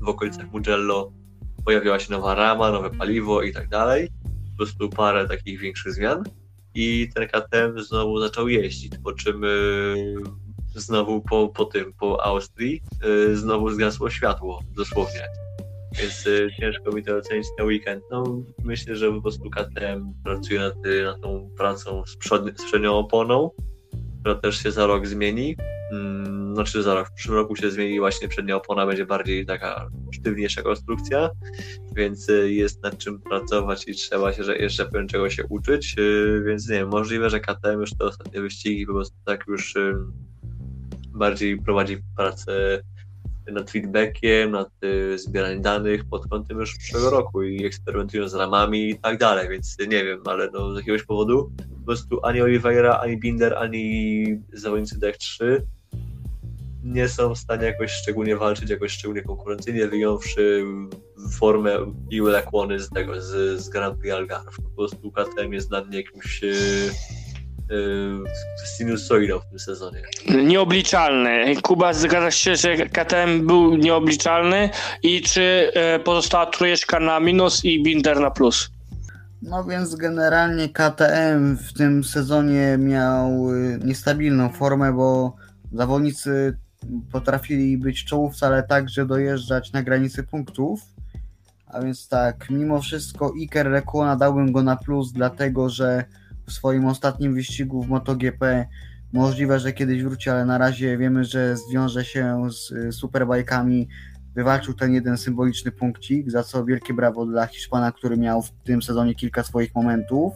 [0.00, 1.12] w okolicach Mugello
[1.64, 4.08] pojawiła się nowa rama, nowe paliwo i tak dalej.
[4.52, 6.24] Po prostu parę takich większych zmian.
[6.74, 10.14] I ten KTM znowu zaczął jeździć, po czym y,
[10.74, 15.28] znowu po, po tym, po Austrii, y, znowu zgasło światło, dosłownie.
[15.98, 18.02] Więc y, ciężko mi to ocenić na weekend.
[18.10, 22.94] No, myślę, że po prostu KTM pracuje nad, nad tą pracą z, przod, z przednią
[22.94, 23.50] oponą,
[24.20, 25.56] która też się za rok zmieni.
[25.92, 29.88] Mm, znaczy za rok, w przyszłym roku się zmieni właśnie przednia opona, będzie bardziej taka
[30.12, 31.30] sztywniejsza konstrukcja,
[31.96, 35.94] więc y, jest nad czym pracować i trzeba się że jeszcze pewnie czego się uczyć,
[35.98, 39.76] y, więc nie wiem, możliwe, że KTM już te ostatnie wyścigi po prostu tak już
[39.76, 39.94] y,
[41.08, 42.82] bardziej prowadzi pracę
[43.52, 44.68] nad feedbackiem, nad
[45.16, 49.76] zbieraniem danych pod kątem już przyszłego roku i eksperymentują z ramami i tak dalej, więc
[49.78, 54.98] nie wiem, ale no, z jakiegoś powodu po prostu ani Oliveira, ani Binder, ani zawodnicy
[54.98, 55.62] DEC3
[56.82, 60.64] nie są w stanie jakoś szczególnie walczyć, jakoś szczególnie konkurencyjnie, wyjąwszy
[61.32, 61.78] formę
[62.10, 64.56] i Lekłony z tego, z, z Grand Prix Algarve.
[64.56, 68.24] Po prostu KTM jest dla mnie jakimś yy,
[68.76, 70.02] sinusoidą w tym sezonie.
[70.44, 71.56] Nieobliczalny.
[71.62, 74.70] Kuba, zgadzasz się, że KTM był nieobliczalny
[75.02, 78.70] i czy e, pozostała trójeczka na minus i Binder na plus?
[79.42, 83.48] No więc generalnie KTM w tym sezonie miał
[83.84, 85.36] niestabilną formę, bo
[85.72, 86.56] zawodnicy
[87.12, 90.80] potrafili być w czołówce, ale także dojeżdżać na granicy punktów.
[91.66, 96.04] A więc tak, mimo wszystko Iker Lekona dałbym go na plus, dlatego że
[96.46, 98.66] w swoim ostatnim wyścigu w MotoGP
[99.12, 103.88] możliwe, że kiedyś wróci, ale na razie wiemy, że zwiąże się z y, superbajkami.
[104.34, 108.82] Wywalczył ten jeden symboliczny punkcik, za co wielkie brawo dla Hiszpana, który miał w tym
[108.82, 110.32] sezonie kilka swoich momentów.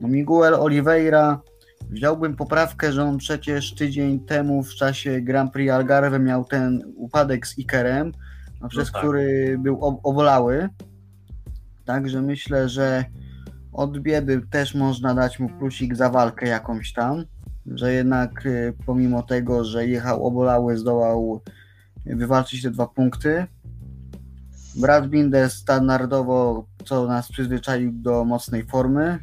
[0.00, 1.40] Miguel Oliveira,
[1.90, 7.46] wziąłbym poprawkę, że on przecież tydzień temu w czasie Grand Prix Algarve miał ten upadek
[7.46, 8.12] z Ikerem,
[8.60, 9.02] no, przez tak.
[9.02, 10.68] który był ob- obolały.
[11.84, 13.04] Także myślę, że
[13.72, 17.24] od biedy też można dać mu plusik za walkę jakąś tam,
[17.66, 21.40] że jednak y, pomimo tego, że jechał obolały, zdołał
[22.06, 23.46] wywalczyć te dwa punkty.
[24.76, 29.18] Brad Binder standardowo, co nas przyzwyczaił do mocnej formy,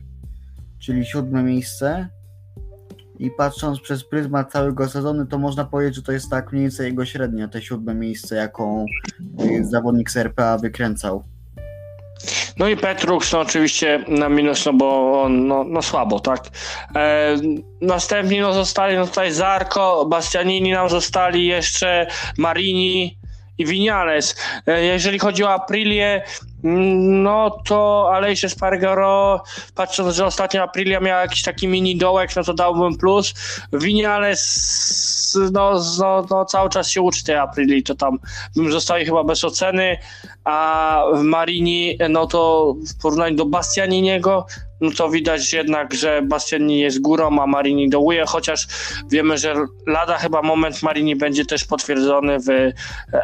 [0.79, 2.09] czyli siódme miejsce.
[3.21, 6.85] I patrząc przez pryzmat całego sezonu, to można powiedzieć, że to jest tak mniej więcej
[6.85, 8.85] jego średnia, te siódme miejsce, jaką
[9.45, 11.23] y, zawodnik z RPA wykręcał.
[12.57, 16.49] No i Petrux, no oczywiście na minus, no bo on, no, no słabo, tak.
[16.95, 17.35] E,
[17.81, 22.07] następni no zostali no tutaj Zarko, Bastianini nam zostali, jeszcze
[22.37, 23.17] Marini
[23.57, 24.35] i Vinales.
[24.67, 26.23] E, jeżeli chodzi o Aprilię,
[26.63, 29.43] no to Alejsze Spargaro,
[29.75, 33.33] patrząc, że ostatnio Aprilia miała jakiś taki mini dołek, no to dałbym plus.
[33.73, 38.19] Vinales, no, no, no cały czas się uczy tej Aprilii, to tam
[38.55, 39.97] bym zostawił chyba bez oceny,
[40.43, 44.45] a w Marini, no to w porównaniu do Bastianiniego,
[44.81, 48.67] no to widać jednak, że Bastianini jest górą, a Marini dołuje, chociaż
[49.09, 49.55] wiemy, że
[49.87, 52.71] lada chyba moment Marini będzie też potwierdzony w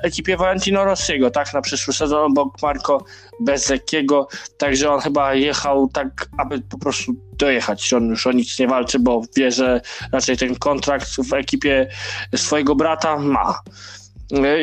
[0.04, 3.06] ekipie Valentino Rossiego, tak, na przyszły sezon, bo Marco
[3.40, 8.60] bez lekkiego, także on chyba jechał tak, aby po prostu dojechać, on już o nic
[8.60, 11.90] nie walczy, bo wie, że raczej ten kontrakt w ekipie
[12.36, 13.60] swojego brata ma.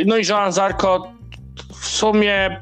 [0.06, 1.12] No i Joan Zarko
[1.80, 2.60] w sumie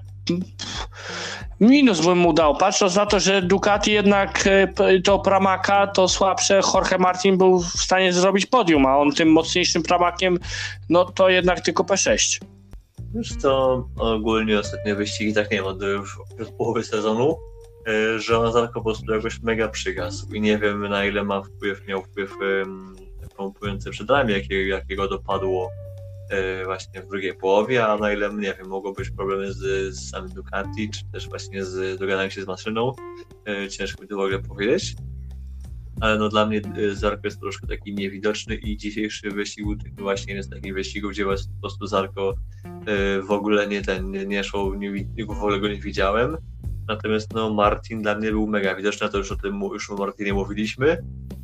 [1.62, 6.60] minus bym mu dał, patrząc na to, że Ducati jednak e, to Pramaka to słabsze
[6.74, 10.38] Jorge Martin był w stanie zrobić podium, a on tym mocniejszym Pramakiem
[10.88, 12.40] no to jednak tylko P6.
[13.14, 17.36] Wiesz co, ogólnie ostatnie wyścigi, tak nie wiem, od już od połowy sezonu,
[17.88, 21.42] e, że on Zarko po prostu jakoś mega przygasł i nie wiem na ile ma
[21.42, 22.96] wpływ, miał wpływ um,
[23.36, 25.70] pompujący przed nami, jakiego, jakiego dopadło
[26.64, 30.30] właśnie w drugiej połowie, a na ile, nie wiem, mogą być problemy z, z samym
[30.30, 32.92] Ducati, czy też właśnie z dogadaniem się z maszyną,
[33.48, 34.94] e, ciężko mi to w ogóle powiedzieć.
[36.00, 39.94] Ale no dla mnie e, Zarko jest troszkę taki niewidoczny i dzisiejszy wyścig był taki
[39.96, 44.26] właśnie jeden z takich wyścigów, gdzie po prostu Zarko e, w ogóle nie ten, nie,
[44.26, 44.92] nie szło, nie,
[45.26, 46.36] w ogóle go nie widziałem.
[46.88, 49.94] Natomiast no Martin dla mnie był mega widoczny, a to już o tym już o
[49.94, 50.98] Martinie mówiliśmy.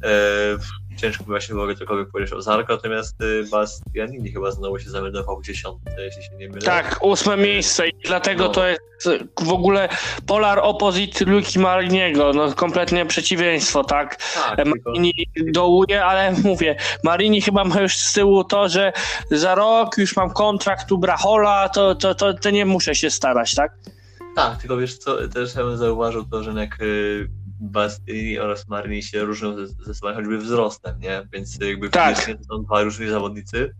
[0.04, 5.40] E, ciężko właśnie ogóle cokolwiek powiedzieć o Zarko, natomiast e, Bastianini chyba znowu się zameldował
[5.40, 6.62] w dziesiątce, jeśli się nie mylę.
[6.62, 8.50] Tak, ósme miejsce i dlatego No.
[8.50, 8.80] to jest
[9.40, 9.88] w ogóle
[10.26, 14.16] polar opposite Luki Mariniego, no kompletnie przeciwieństwo, tak?
[14.16, 14.90] tak tylko...
[14.90, 15.12] Marini
[15.52, 18.92] dołuje, ale mówię, Marini chyba ma już z tyłu to, że
[19.30, 23.54] za rok już mam kontrakt u Brachola, to, to, to, to nie muszę się starać,
[23.54, 23.72] tak?
[24.36, 27.28] Tak, tylko wiesz co, też ja bym zauważył to, że y,
[27.60, 31.28] Bastini oraz Marini się różnią ze, ze sobą choćby wzrostem, nie?
[31.32, 32.16] Więc jakby Tak.
[32.50, 33.74] są dwa różni zawodnicy.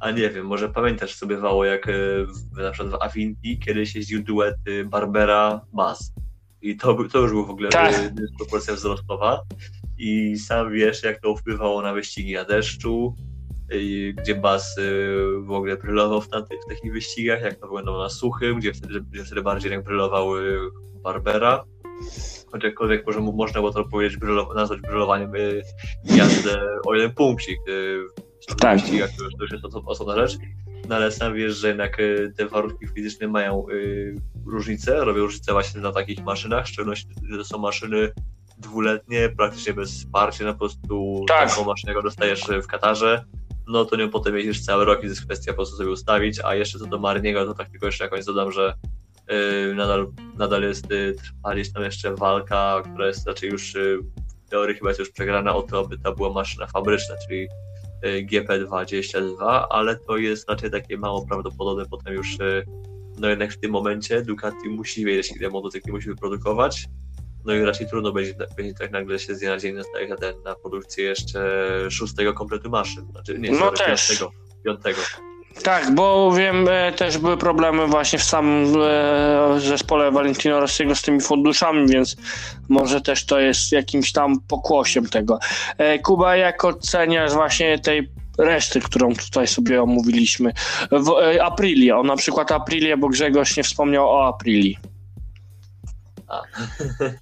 [0.00, 1.86] A nie wiem, może pamiętasz co bywało, jak
[2.26, 6.12] w, na przykład w Avinti kiedyś jeździł duet y, Barbera Bas.
[6.62, 7.98] I to, to już był w ogóle Tak.
[7.98, 9.42] y, dysproporcja wzrostowa.
[9.98, 13.16] I sam wiesz, jak to wpływało na wyścigi na deszczu,
[14.16, 14.82] gdzie Bas y,
[15.40, 19.00] w ogóle brylował w, tamtych, w takich wyścigach, jak to wyglądało na suchym, gdzie wtedy,
[19.00, 20.28] gdzie wtedy bardziej jak brylował
[21.02, 21.64] Barbera.
[22.52, 25.62] Chociażkolwiek może mu można było to powiedzieć, brylo, nazwać brylowaniem y,
[26.04, 27.58] jazdę o jeden punkcik
[28.50, 28.80] w Tak.
[28.80, 30.38] wyścigach, to już, jest oso- osobna rzecz.
[30.88, 34.14] No ale sam wiesz, że jednak y, te warunki fizyczne mają y,
[34.46, 38.12] różnice, robią różnicę właśnie na takich maszynach, w szczególności, że to są maszyny
[38.58, 41.48] dwuletnie, praktycznie bez wsparcia, na po prostu Tak.
[41.50, 43.24] taką maszynę, jaką dostajesz w Katarze,
[43.68, 46.40] no to nią potem jeździsz cały rok i to jest kwestia po prostu sobie ustawić,
[46.44, 48.74] a jeszcze co do Marniego, to tak tylko jeszcze jakąś dodam, że
[49.74, 50.06] nadal,
[50.38, 53.98] nadal jest y, trwa gdzieś tam jeszcze walka, która jest raczej już y,
[54.46, 57.48] w teorii chyba jest już przegrana o to, aby to była maszyna fabryczna, czyli
[58.04, 62.64] y, GP22, ale to jest raczej takie mało prawdopodobne potem już y,
[63.18, 66.84] no jednak w tym momencie Ducati musi wiedzieć, ile motocykli musi wyprodukować.
[67.44, 70.10] No i raczej trudno będzie, będzie tak nagle się z dnia na dzień nastawić
[70.44, 73.06] na, produkcję jeszcze szóstego kompletu maszyn.
[73.10, 74.30] Znaczy, nie, No sorry, piątego.
[74.64, 75.00] piątego.
[75.62, 81.02] Tak, bo wiem, e, też były problemy właśnie w samym e, zespole Valentino Rossiego z
[81.02, 82.16] tymi funduszami, więc
[82.68, 85.38] może też to jest jakimś tam pokłosiem tego.
[85.78, 90.52] E, Kuba, jak oceniasz właśnie tej reszty, którą tutaj sobie omówiliśmy?
[90.90, 94.78] W, e, Aprilię, o na przykład Aprilię, bo Grzegorz nie wspomniał o Aprilii.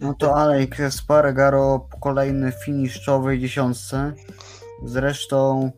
[0.00, 4.12] No to Alek Spargaro kolejny finish w czołowej dziesiątce.
[4.84, 5.70] Zresztą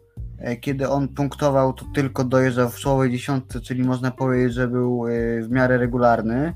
[0.61, 5.11] kiedy on punktował, to tylko dojeżdżał w czołowej dziesiątce, czyli można powiedzieć, że był e,
[5.43, 6.55] w miarę regularny.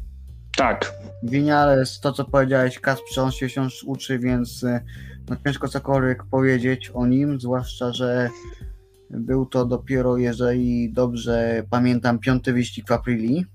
[0.56, 4.80] Tak, Winiales, to co powiedziałeś, Kasprze, on się wciąż uczy, więc e,
[5.30, 8.30] no ciężko cokolwiek powiedzieć o nim, zwłaszcza, że
[9.10, 13.46] był to dopiero, jeżeli dobrze pamiętam, piąty wyścig w Aprilii.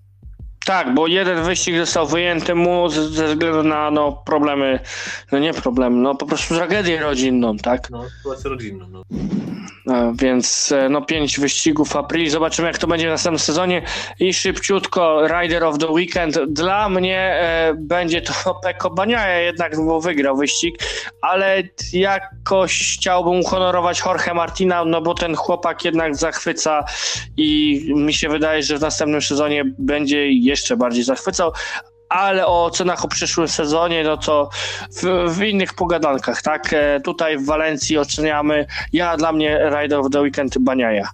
[0.65, 4.79] tak, bo jeden wyścig został wyjęty mu ze, ze względu na no, problemy,
[5.31, 7.89] no nie problemy, no po prostu tragedię rodzinną, tak?
[7.89, 8.87] No, sytuację rodzinną.
[8.89, 9.03] No.
[10.13, 12.29] Więc e, no pięć wyścigów w aprili.
[12.29, 13.81] Zobaczymy, jak to będzie w następnym sezonie.
[14.19, 16.39] I szybciutko Rider of the Weekend.
[16.47, 20.75] Dla mnie e, będzie to Peko Baniaja jednak, bo wygrał wyścig,
[21.21, 21.63] ale
[21.93, 26.85] jakoś chciałbym uhonorować Jorge Martina, no bo ten chłopak jednak zachwyca
[27.37, 31.51] i mi się wydaje, że w następnym sezonie będzie jeszcze bardziej zachwycał.
[32.11, 34.49] Ale o ocenach o przyszłym sezonie, no to
[34.95, 36.73] w, w innych pogadankach, tak?
[36.73, 41.09] E, Tutaj w Walencji oceniamy, ja dla mnie Rider of the Weekend Baniaja.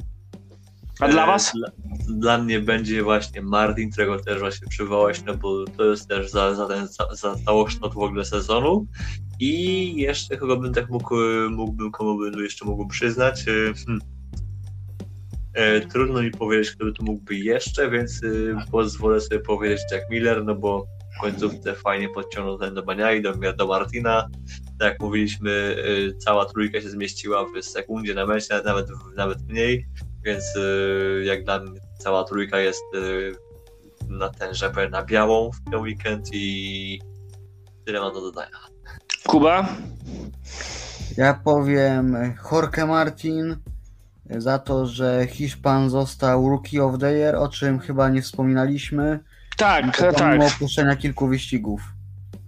[0.99, 1.51] A dla E, was?
[1.55, 1.67] Dla,
[2.07, 6.55] dla mnie będzie właśnie Martin, którego też właśnie przywołałeś, no bo to jest też za,
[6.55, 8.85] za ten za, za całokształt w ogóle sezonu.
[9.39, 11.15] I jeszcze kogo bym tak mógł,
[11.49, 13.41] mógłbym, komu bym jeszcze mógł przyznać.
[13.41, 14.16] e, Hmm.
[15.57, 18.27] E, trudno mi powiedzieć, kto by to mógłby jeszcze, więc e,
[18.71, 20.85] pozwolę sobie powiedzieć Jack Miller, no bo
[21.17, 24.27] w końcówce fajnie podciągnął ten do Baniai, do, do Martina.
[24.79, 29.85] Tak jak mówiliśmy, e, cała trójka się zmieściła w sekundzie na mecie, nawet, nawet mniej
[30.27, 33.35] więc y, jak dla mnie cała trójka jest y,
[34.09, 37.01] na ten żebel na białą w ten weekend i
[37.85, 38.57] tyle mam do dodania.
[39.27, 39.67] Kuba?
[41.17, 43.55] Ja powiem Jorge Martin
[44.29, 49.19] za to, że Hiszpan został Rookie of the Year, o czym chyba nie wspominaliśmy.
[49.57, 50.15] Tak, tak.
[50.15, 51.81] Pomimo opuszczenia kilku wyścigów.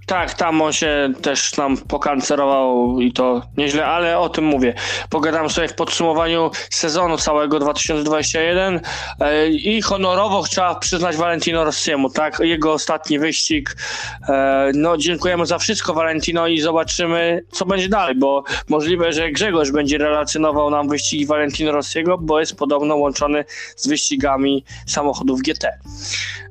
[0.09, 4.73] Tak, tam on się też nam pokancerował i to nieźle, ale o tym mówię.
[5.09, 8.79] Pogadam sobie w podsumowaniu sezonu całego 2021
[9.19, 12.39] e, i honorowo trzeba przyznać Valentino Rossiemu, tak?
[12.39, 13.75] Jego ostatni wyścig.
[14.29, 19.71] E, No, dziękujemy za wszystko, Valentino, i zobaczymy, co będzie dalej, bo możliwe, że Grzegorz
[19.71, 23.45] będzie relacjonował nam wyścigi Valentino Rossiego, bo jest podobno łączony
[23.75, 25.79] z wyścigami samochodów GT.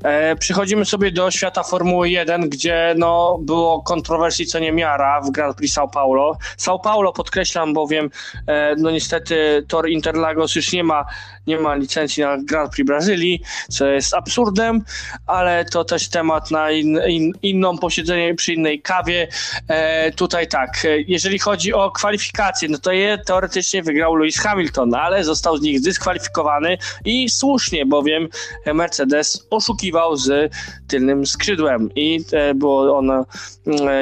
[0.02, 5.56] E, Przechodzimy sobie do świata Formuły 1, gdzie no, było kontrowersji co niemiara w Grand
[5.56, 6.36] Prix São Paulo.
[6.58, 8.10] São Paulo podkreślam, bowiem
[8.46, 11.04] e, no niestety Tor Interlagos już nie ma,
[11.46, 14.84] nie ma licencji na Grand Prix Brazylii, co jest absurdem,
[15.26, 19.28] ale to też temat na in, in, inną posiedzenie przy innej kawie.
[19.68, 24.94] E, tutaj tak, e, jeżeli chodzi o kwalifikacje, no to je teoretycznie wygrał Lewis Hamilton,
[24.94, 28.28] ale został z nich dyskwalifikowany i słusznie, bowiem
[28.74, 30.52] Mercedes oszukiwał z
[30.88, 33.26] tylnym skrzydłem i e, było ono,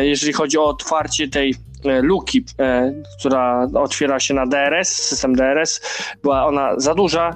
[0.00, 5.80] jeżeli chodzi o otwarcie tej e, luki, e, która otwiera się na DRS, system DRS,
[6.22, 7.34] była ona za duża, e,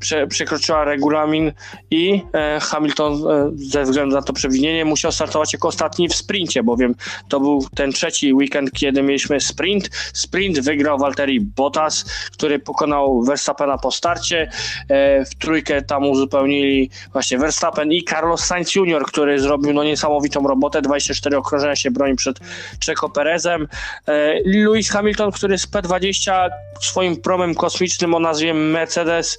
[0.00, 1.52] prze, przekroczyła regulamin
[1.90, 6.62] i e, Hamilton e, ze względu na to przewinienie musiał startować jako ostatni w sprincie,
[6.62, 6.94] bowiem
[7.28, 9.90] to był ten trzeci weekend, kiedy mieliśmy sprint.
[10.12, 14.50] Sprint wygrał Valtteri Bottas, który pokonał Verstappena po starcie.
[14.88, 20.46] E, w trójkę tam uzupełnili właśnie Verstappen i Carlos Sainz Jr., który zrobił no niesamowitą
[20.48, 20.82] robotę.
[20.82, 22.38] 24 okrążenia się broni przed
[22.86, 23.68] Checo Perezem.
[24.08, 29.38] E, Lewis Hamilton, który z P20 swoim promem kosmicznym o nazwie Mercedes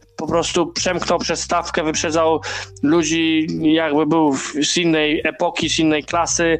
[0.21, 2.41] po prostu przemknął przez stawkę, wyprzedzał
[2.83, 6.59] ludzi, jakby był z innej epoki, z innej klasy.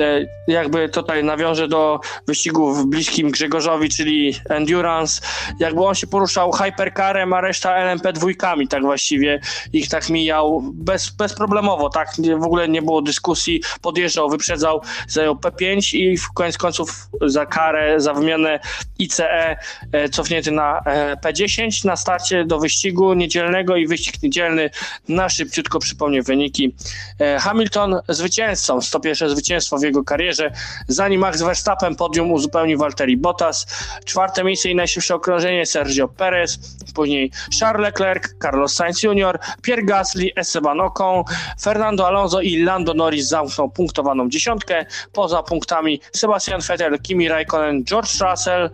[0.00, 5.20] E, Jakby tutaj nawiążę do wyścigów bliskim Grzegorzowi, czyli Endurance.
[5.60, 9.40] Jakby on się poruszał hypercarem, a reszta LMP dwójkami, tak właściwie
[9.72, 15.96] ich tak mijał bez, bezproblemowo, tak w ogóle nie było dyskusji, podjeżdżał, wyprzedzał, zajął P5
[15.96, 18.60] i w koniec końców za karę, za wymianę
[18.98, 19.56] ICE
[19.92, 24.70] e, cofnięty na e, P10 na starcie do wyścigu niedzielnego i wyścig niedzielny
[25.08, 26.74] na szybciutko przypomnę wyniki.
[27.18, 30.52] E, Hamilton zwycięzcą, 101 zwycięstwo w jego karierze,
[30.88, 33.66] zanim Max Verstappen podium uzupełnił Valtteri Bottas,
[34.04, 36.58] czwarte miejsce i najszybsze okrążenie Sergio Perez,
[36.94, 37.30] później
[37.60, 41.24] Charles Leclerc, Carlos Sainz Jr., Pierre Gasly, Esteban Ocon,
[41.60, 48.20] Fernando Alonso i Lando Norris zamknął punktowaną dziesiątkę, poza punktami Sebastian Vettel, Kimi Raikkonen, George
[48.20, 48.70] Russell,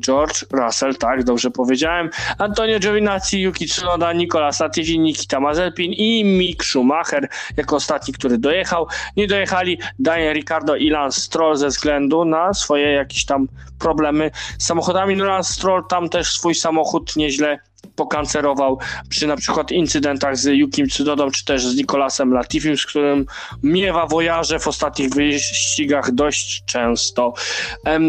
[0.00, 2.10] George Russell, tak, dobrze powiedziałem.
[2.38, 8.86] Antonio Giovinazzi, Yuki Tsunoda, Nicolas Latifi, Nikita Mazepin i Mick Schumacher jako ostatni, który dojechał.
[9.16, 14.66] Nie dojechali Daniel Ricciardo i Lance Stroll ze względu na swoje jakieś tam problemy z
[14.66, 15.16] samochodami.
[15.16, 17.58] No Lance Stroll tam też swój samochód nieźle
[17.96, 23.26] pokancerował przy na przykład incydentach z Yukim Tsunodą, czy też z Nicolasem Latifim, z którym
[23.62, 27.34] miewa wojarze w ostatnich wyścigach dość często.
[27.86, 28.00] E,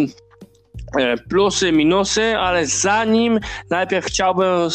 [1.29, 4.69] plusy, minusy, ale zanim najpierw chciałbym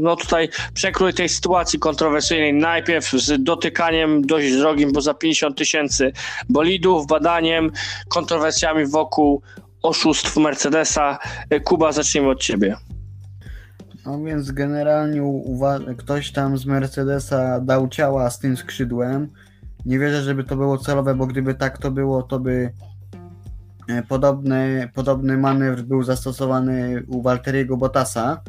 [0.00, 6.12] no tutaj przekrój tej sytuacji kontrowersyjnej najpierw z dotykaniem dość drogim, bo za 50 tysięcy
[6.48, 7.70] bolidów, badaniem,
[8.08, 9.42] kontrowersjami wokół
[9.82, 11.18] oszustw Mercedesa.
[11.50, 12.76] E, Kuba, zacznijmy od ciebie.
[14.06, 15.42] No więc generalnie
[15.96, 19.28] ktoś tam z Mercedesa dał ciała z tym skrzydłem.
[19.86, 22.93] Nie wierzę, żeby to było celowe, bo gdyby tak to było, to by E,
[24.08, 28.40] Podobny, podobny manewr był zastosowany u Walteriego Bottasa,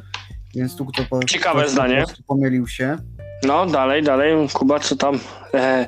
[0.55, 2.03] więc tu kto po, Ciekawe ktoś zdanie.
[2.27, 2.97] po pomylił się.
[3.47, 4.47] No, dalej, dalej.
[4.53, 5.19] Kuba, co tam
[5.53, 5.87] e,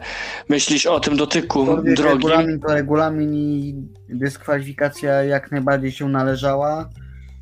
[0.50, 2.14] myślisz o tym dotyku Aczkolwiek drogim?
[2.18, 3.76] Regulamin to regulamin i
[4.10, 6.89] dyskwalifikacja jak najbardziej się należała,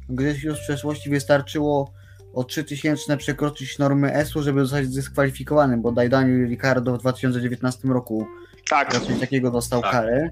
[0.10, 1.92] gdyż już w przeszłości wystarczyło
[2.34, 8.28] o 3000 przekroczyć normy ESU, żeby zostać zdyskwalifikowany, bo Daniel Ricardo w 2019 roku
[8.70, 9.92] Tak, coś takiego dostał Tak.
[9.92, 10.30] karę.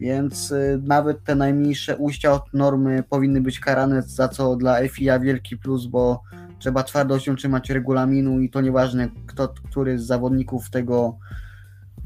[0.00, 5.18] Więc y, nawet te najmniejsze ujścia od normy powinny być karane, za co dla FIA
[5.18, 6.22] wielki plus, bo
[6.58, 11.18] trzeba twardo się trzymać regulaminu i to nieważne, kto, który z zawodników tego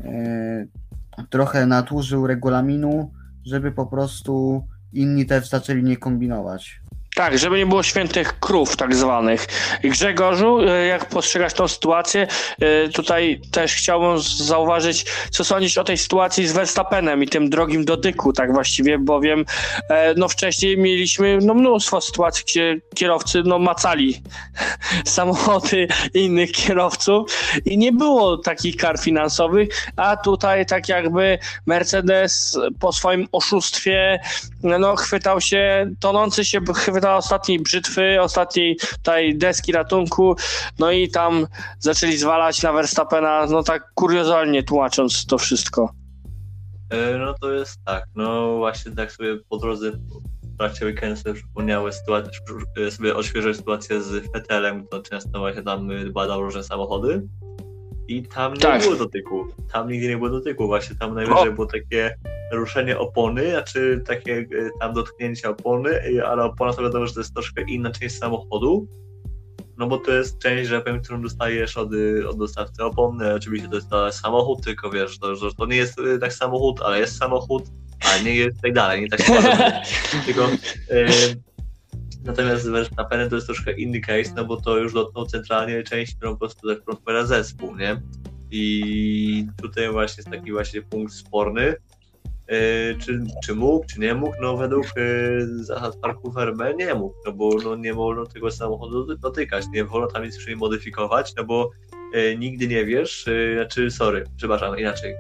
[0.01, 0.67] e,
[1.31, 3.13] trochę nadużył regulaminu,
[3.47, 6.81] żeby po prostu inni też zaczęli nie kombinować.
[7.15, 9.47] Tak, żeby nie było świętych krów tak zwanych.
[9.85, 12.27] Grzegorzu, e, jak postrzegasz tą sytuację?
[12.61, 17.85] E, Tutaj też chciałbym zauważyć, co sądzisz o tej sytuacji z Verstappenem i tym drogim
[17.85, 19.45] dotyku, tak właściwie, bowiem
[19.91, 24.23] e, no wcześniej mieliśmy no, mnóstwo sytuacji, gdzie kierowcy no, macali
[25.05, 27.31] samochody innych kierowców
[27.65, 34.21] i nie było takich kar finansowych, a tutaj tak jakby Mercedes po swoim oszustwie
[34.63, 40.37] no, chwytał się, tonący się chwytał ostatniej brzytwy, ostatniej tej deski ratunku,
[40.79, 41.47] no i tam
[41.79, 45.91] zaczęli zwalać na Verstappena, no tak kuriozalnie tłumacząc to wszystko.
[46.91, 49.91] E, No to jest tak, no właśnie tak sobie po drodze
[50.55, 52.33] w trakcie weekendu sobie przypomniałem sytuację,
[52.87, 57.29] e, sobie sytuację z Fetelem, kto często właśnie tam y, badał różne samochody
[58.09, 58.83] i tam nie Tak.
[58.83, 62.17] było dotyku, tam nigdy nie było dotyku, właśnie tam najwyżej było takie
[62.53, 64.45] ruszenie opony, znaczy takie e,
[64.81, 68.87] tam dotknięcie opony, ale opona to wiadomo, że to jest troszkę inna część samochodu,
[69.79, 73.35] no bo to jest część, że powiem, którą dostajesz od, y, od dostawcy opony.
[73.35, 76.81] Oczywiście to jest to samochód, tylko wiesz, to, że to nie jest y, tak samochód,
[76.85, 77.65] ale jest samochód,
[78.05, 79.83] a nie jest tak dalej, nie tak składane.
[80.27, 80.45] tylko
[80.91, 81.07] y,
[82.25, 86.15] Natomiast z Verstappenem to jest troszkę inny case, no bo to już dotknął centralnie część,
[86.15, 88.01] którą po prostu tak odpowiada zespół, nie?
[88.51, 91.75] I tutaj właśnie jest taki właśnie punkt sporny.
[92.49, 94.35] Yy, czy, czy mógł, czy nie mógł?
[94.41, 99.07] No według yy, zasad parku Verme nie mógł, no bo no, nie wolno tego samochodu
[99.07, 101.71] doty- dotykać, nie wolno tam nic przy modyfikować, no bo
[102.15, 105.15] yy, nigdy nie wiesz, yy, znaczy sorry, przepraszam, inaczej.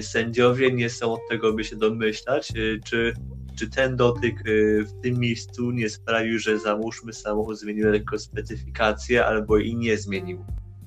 [0.00, 2.52] Sędziowie nie są od tego, by się domyślać,
[2.84, 3.14] czy
[3.58, 9.26] czy ten dotyk y, w tym miejscu nie sprawił, że załóżmy samochód zmienił lekko specyfikację
[9.26, 10.44] albo i nie zmienił.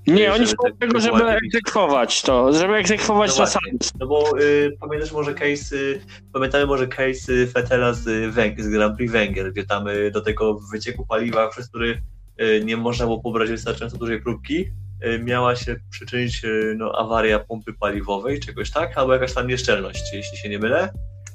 [0.07, 3.65] Nie, oni są tak od tego, żeby egzekwować to, żeby egzekwować No zasady.
[3.71, 5.99] właśnie, No bo y, pamiętasz może case, y,
[6.33, 8.05] pamiętamy może case Fetela z,
[8.35, 12.01] Węg- z Grand Prix Węgier, gdzie tam y, do tego wycieku paliwa, przez który
[12.41, 14.65] y, nie można było pobrać wystarczająco dużej próbki,
[15.05, 16.41] y, miała się przyczynić
[16.77, 20.89] no, awaria pompy paliwowej, czegoś tak, albo jakaś tam nieszczelność, jeśli się nie mylę,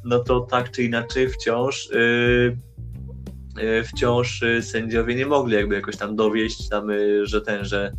[0.04, 2.58] no to tak czy inaczej wciąż y,
[3.58, 6.88] y, wciąż y, sędziowie nie mogli jakby jakoś tam dowieść tam,
[7.22, 7.92] że ten, że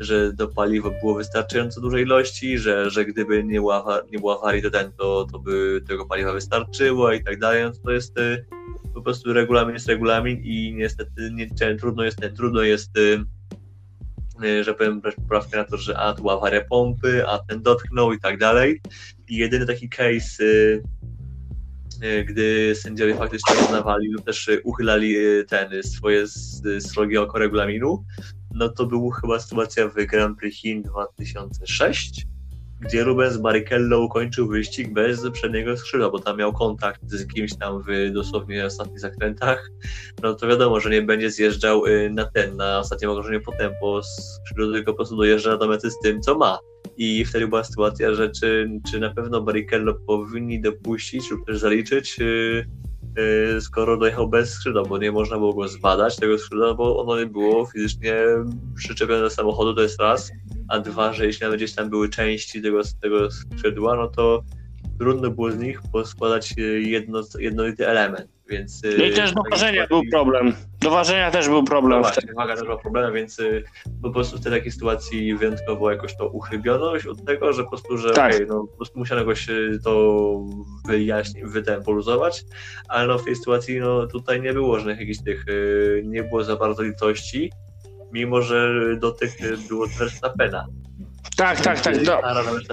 [0.00, 4.38] że do paliwa było wystarczająco dużej ilości, że, że gdyby nie było, awa- nie było
[4.38, 7.64] awarii, to, ten, to, to by tego paliwa wystarczyło i tak dalej.
[7.64, 8.16] No to, to jest
[8.94, 12.90] po prostu regulamin jest regulamin i niestety nie, trudno jest ten, trudno jest
[14.62, 18.20] że powiem poprawkę na to, że a tu była awaria pompy, a ten dotknął i
[18.20, 18.80] tak dalej.
[19.28, 20.44] I jedyny taki case,
[22.28, 26.24] gdy sędziowie faktycznie uznawali lub też y, uchylali y, ten swoje
[26.80, 28.04] srogie oko regulaminu,
[28.54, 32.26] no to była chyba sytuacja w Grand Prix Chin 2006,
[32.80, 37.82] gdzie Rubens Barrichello ukończył wyścig bez przedniego skrzydła, bo tam miał kontakt z kimś tam
[37.82, 39.70] w dosłownie ostatnich zakrętach.
[40.22, 44.72] No to wiadomo, że nie będzie zjeżdżał na ten, na ostatnim okrążeniu po tempo, skrzydło
[44.72, 46.58] tylko po prostu dojeżdża do mety z tym, co ma.
[46.96, 52.20] I wtedy była sytuacja, że czy, czy na pewno Barrichello powinni dopuścić lub też zaliczyć
[52.20, 52.66] y,
[53.56, 57.18] y, skoro dojechał bez skrzydła, bo nie można było go zbadać, tego skrzydła, bo ono
[57.20, 58.14] nie było fizycznie
[58.76, 60.32] przyczepione do samochodu, to jest raz,
[60.68, 64.42] a dwa, że jeśli nawet gdzieś tam były części tego, tego skrzydła, no to
[64.98, 68.82] trudno było z nich poskładać y, jedno, jednolity element, więc...
[68.98, 70.52] No i też do ważenia sytuacji- był problem.
[70.80, 72.14] Do ważenia też był no problem wtedy.
[72.14, 73.64] właśnie, waga też ma problem, więc y,
[74.02, 77.98] po prostu w tej takiej sytuacji wyjątkowo jakoś to uchybiono od tego, że po prostu,
[77.98, 78.34] że Tak.
[78.34, 80.20] okej, no po prostu musiano jakoś y, to
[80.86, 82.44] wyjaśnić, wytem poluzować,
[82.88, 86.44] ale no w tej sytuacji no tutaj nie było żadnych jakichś tych, y, nie było
[86.44, 87.52] za bardzo litości,
[88.12, 89.30] mimo że dotyk
[89.68, 90.66] było Verstappena.
[91.40, 92.04] Tak, tak, tak.
[92.04, 92.20] Do,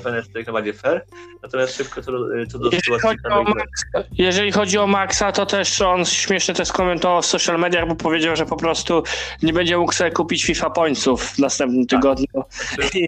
[0.10, 1.06] na jest jak najbardziej fair.
[1.44, 2.20] Natomiast szybko co do,
[2.52, 3.54] co do jeżeli, sytuacji chodzi.
[3.56, 7.96] Maxa, jeżeli chodzi o Maxa, to też on śmiesznie też komentował w social mediach, bo
[7.96, 9.04] powiedział, że po prostu
[9.44, 12.28] nie będzie mógł sobie kupić FIFA Pointsów w następnym tygodniu.
[12.76, 13.06] Znaczy,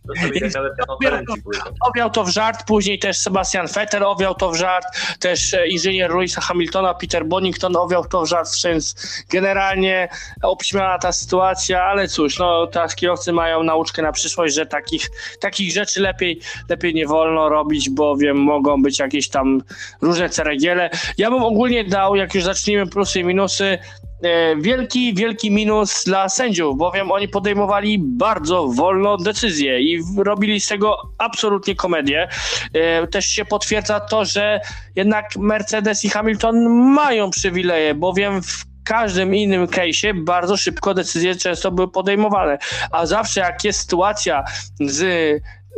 [0.87, 1.23] to tak.
[1.89, 4.85] Owiał to w żart, później też Sebastian Vettel owiał to w żart,
[5.19, 8.95] też e, inżynier Louisa Hamiltona, Peter Bonington owiał to w żart, więc
[9.29, 10.09] generalnie
[10.43, 15.48] obśmiana ta sytuacja, ale cóż, no teraz kierowcy mają nauczkę na przyszłość, że takich, takich
[15.57, 16.39] rzeczy lepiej,
[16.69, 19.61] lepiej nie wolno robić, bowiem mogą być jakieś tam
[20.01, 20.89] różne ceregiele.
[21.17, 23.77] Ja bym ogólnie dał, jak już zaczniemy plusy i minusy,
[24.23, 30.67] e, wielki, wielki minus dla sędziów, bowiem oni podejmowali bardzo wolno decyzje i robili z
[30.67, 32.27] tego absolutnie komedię.
[32.73, 34.59] E, Też się potwierdza to, że
[34.95, 41.71] jednak Mercedes i Hamilton mają przywileje, bowiem w każdym innym case'ie bardzo szybko decyzje często
[41.71, 42.57] były podejmowane,
[42.91, 44.43] a zawsze jak jest sytuacja
[44.79, 45.03] z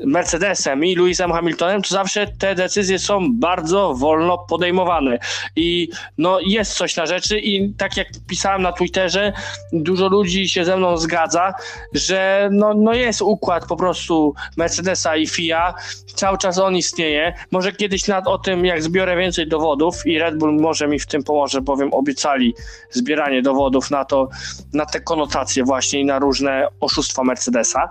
[0.06, 5.20] Mercedesem i Lewisem Hamiltonem, to zawsze te decyzje są bardzo wolno podejmowane.
[5.56, 9.34] I no jest coś na rzeczy i tak jak pisałem na Twitterze,
[9.74, 11.54] dużo ludzi się ze mną zgadza,
[11.94, 15.74] że no, no jest układ po prostu Mercedesa i FIA,
[16.16, 17.34] cały czas on istnieje.
[17.52, 21.08] Może kiedyś nad o tym, jak zbiorę więcej dowodów i Red Bull może mi w
[21.08, 22.56] tym pomoże, bowiem obiecali
[22.92, 24.30] zbieranie dowodów na to,
[24.74, 27.90] na te konotacje właśnie i na różne oszustwa Mercedesa,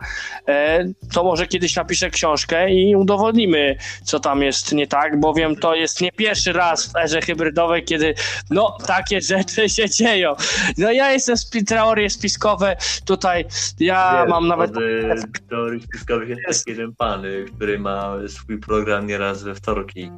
[0.48, 5.74] e, to może kiedyś napiszę książkę i udowodnimy, co tam jest nie tak, bowiem to
[5.74, 8.14] jest nie pierwszy raz w erze hybrydowej, kiedy
[8.50, 10.34] no takie rzeczy się dzieją.
[10.78, 13.44] No ja jestem spi- teorie spiskowe, tutaj
[13.80, 14.70] ja Wiesz, mam nawet...
[14.70, 16.64] Od teorii spiskowych jest Jest.
[16.64, 17.22] taki jeden pan,
[17.56, 20.10] który ma swój program nieraz we wtorki.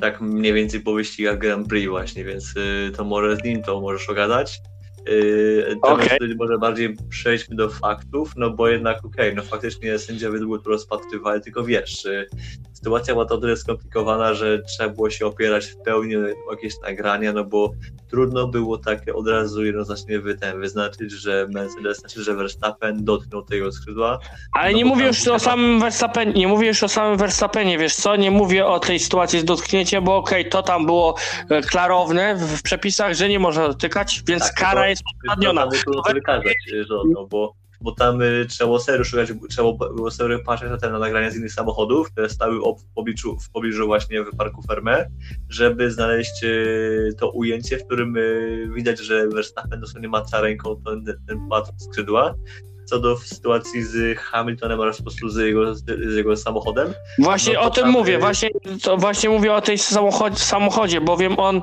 [0.00, 3.80] Tak mniej więcej po wyścigach Grand Prix właśnie, więc y, to może z nim to
[3.80, 4.60] możesz ogadać.
[5.06, 6.18] Yy, okay.
[6.38, 11.42] może bardziej przejdźmy do faktów, no bo jednak okej, no faktycznie sędziowie długo to rozpatrywali,
[11.42, 12.28] tylko wiesz, y,
[12.72, 17.32] sytuacja była to tyle skomplikowana, że trzeba było się opierać w pełni o jakieś nagrania,
[17.32, 17.72] no bo
[18.10, 23.42] trudno było tak od razu jednoznacznie wy, ten, wyznaczyć, że Mercedes, znaczy, że Verstappen dotknął
[23.42, 24.18] tego skrzydła.
[24.52, 27.94] Ale No nie mówię już o samym Verstappenie, nie mówię już o samym Verstappenie, wiesz
[27.94, 31.14] co, nie mówię o tej sytuacji z dotknięciem, bo okej, to tam było
[31.50, 35.66] e, klarowne w, przepisach, że nie można dotykać, więc Tak, kara to- jest uzasadniona.
[36.06, 40.38] to wykazać, że no, bo, bo tam y, trzeba było serio szukać, trzeba było serio
[40.46, 43.86] patrzeć na te na nagrania z innych samochodów, które stały ob- w pobliżu, w pobliżu
[43.86, 45.06] właśnie w parku Ferme,
[45.48, 51.04] żeby znaleźć y, to ujęcie, w którym y, widać, że Verstappen dosłownie maca ręką ten,
[51.26, 52.34] ten płat skrzydła.
[52.90, 57.60] Co do sytuacji z Hamiltonem oraz po prostu z jego, z jego samochodem, Właśnie No
[57.60, 58.48] o tym tam, mówię, właśnie,
[58.82, 61.62] to właśnie mówię o tej samochodzie, samochodzie bowiem on,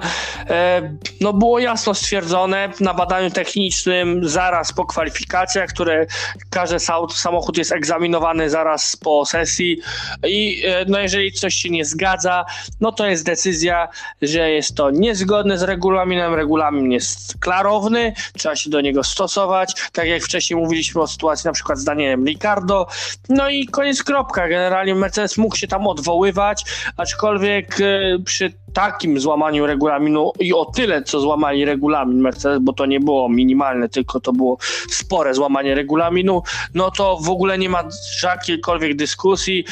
[0.50, 6.06] e, no było jasno stwierdzone na badaniu technicznym zaraz po kwalifikacjach, które
[6.50, 6.78] każdy
[7.14, 9.80] samochód jest egzaminowany zaraz po sesji
[10.28, 12.46] i e, no jeżeli coś się nie zgadza,
[12.82, 13.88] no to jest decyzja,
[14.22, 20.08] że jest to niezgodne z regulaminem, regulamin jest klarowny, trzeba się do niego stosować, tak
[20.08, 22.88] jak wcześniej mówiliśmy o sytuacji na przykład z Danielem Ricardo,
[23.30, 24.50] no i koniec kropka.
[24.50, 26.64] Generalnie Mercedes mógł się tam odwoływać,
[26.98, 32.86] aczkolwiek e, przy takim złamaniu regulaminu i o tyle, co złamali regulamin Mercedes, bo to
[32.86, 34.58] nie było minimalne, tylko to było
[34.90, 36.44] spore złamanie regulaminu,
[36.74, 37.84] no to w ogóle nie ma
[38.24, 39.66] jakiejkolwiek dyskusji,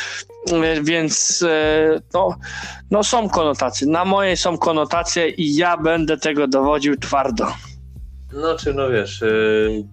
[0.51, 2.35] e, więc e, no,
[2.91, 3.87] no są konotacje.
[3.87, 7.47] Na mojej są konotacje i ja będę tego dowodził twardo.
[8.33, 9.83] No, czy no wiesz, yy,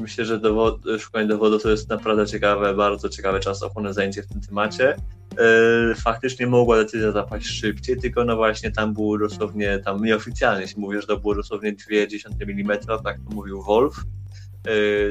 [0.00, 4.40] myślę, że dowod, szukanie dowodów to jest naprawdę ciekawe, bardzo ciekawe czasochłonne zajęcie w tym
[4.40, 4.96] temacie.
[5.38, 10.80] Yy, faktycznie mogła decyzja zapaść szybciej, tylko no właśnie tam było dosłownie, tam nieoficjalnie się
[10.80, 13.96] mówi, że to było dosłownie 0,2 mm, tak to mówił Wolf.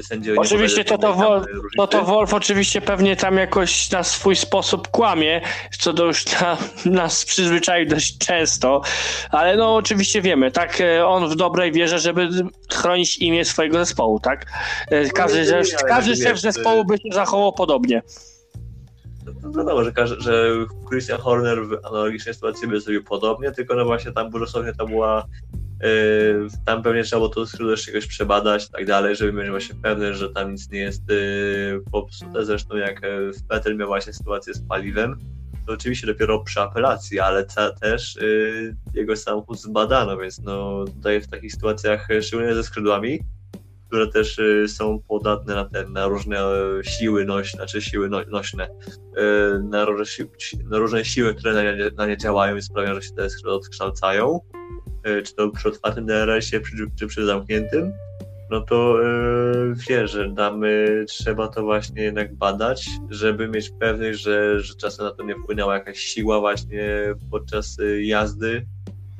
[0.01, 1.77] Sędziowie nie Oczywiście to to, żadnej Wol- tam różnicy.
[1.77, 5.41] to to Wolf oczywiście pewnie tam jakoś na swój sposób kłamie,
[5.79, 8.81] co to już na, nas przyzwyczaił dość często,
[9.29, 12.29] ale no oczywiście wiemy, tak, e, on w dobrej wierze, żeby
[12.73, 14.45] chronić imię swojego zespołu, tak?
[14.91, 18.01] E, Każdy, że, ale każdy wiesz, szef zespołu by się zachował podobnie.
[19.43, 20.51] No wiadomo, że, że
[20.89, 24.87] Christian Horner w analogicznej sytuacji by zrobił podobnie, tylko no właśnie tam było dosłownie to
[24.87, 25.25] była
[26.65, 30.13] tam pewnie trzeba było to jeszcze jakoś przebadać i tak dalej, żeby być właśnie pewny,
[30.13, 32.45] że tam nic nie jest yy, popsute.
[32.45, 35.19] Zresztą jak yy, Vettel miał właśnie sytuację z paliwem,
[35.67, 41.21] to oczywiście dopiero przy apelacji, ale ca- też yy, jego samochód zbadano, więc no tutaj
[41.21, 43.19] w takich sytuacjach, yy, szczególnie ze skrzydłami,
[43.87, 48.21] które też y, są podatne na, te, na różne e, siły nośne, znaczy siły no,
[48.31, 48.69] nośne,
[49.63, 50.23] na, różne si,
[50.69, 53.53] na różne siły, które na nie, na nie działają i sprawiają, że się te skrzydła
[53.53, 54.39] odkształcają,
[55.03, 56.61] czy to przy otwartym DRS-ie,
[56.95, 57.91] czy, przy zamkniętym.
[58.49, 64.59] no to yy, wiesz, że damy, trzeba to właśnie jednak badać, żeby mieć pewność, że,
[64.61, 68.65] że czasem na to nie wpłynęła jakaś siła właśnie podczas y, jazdy,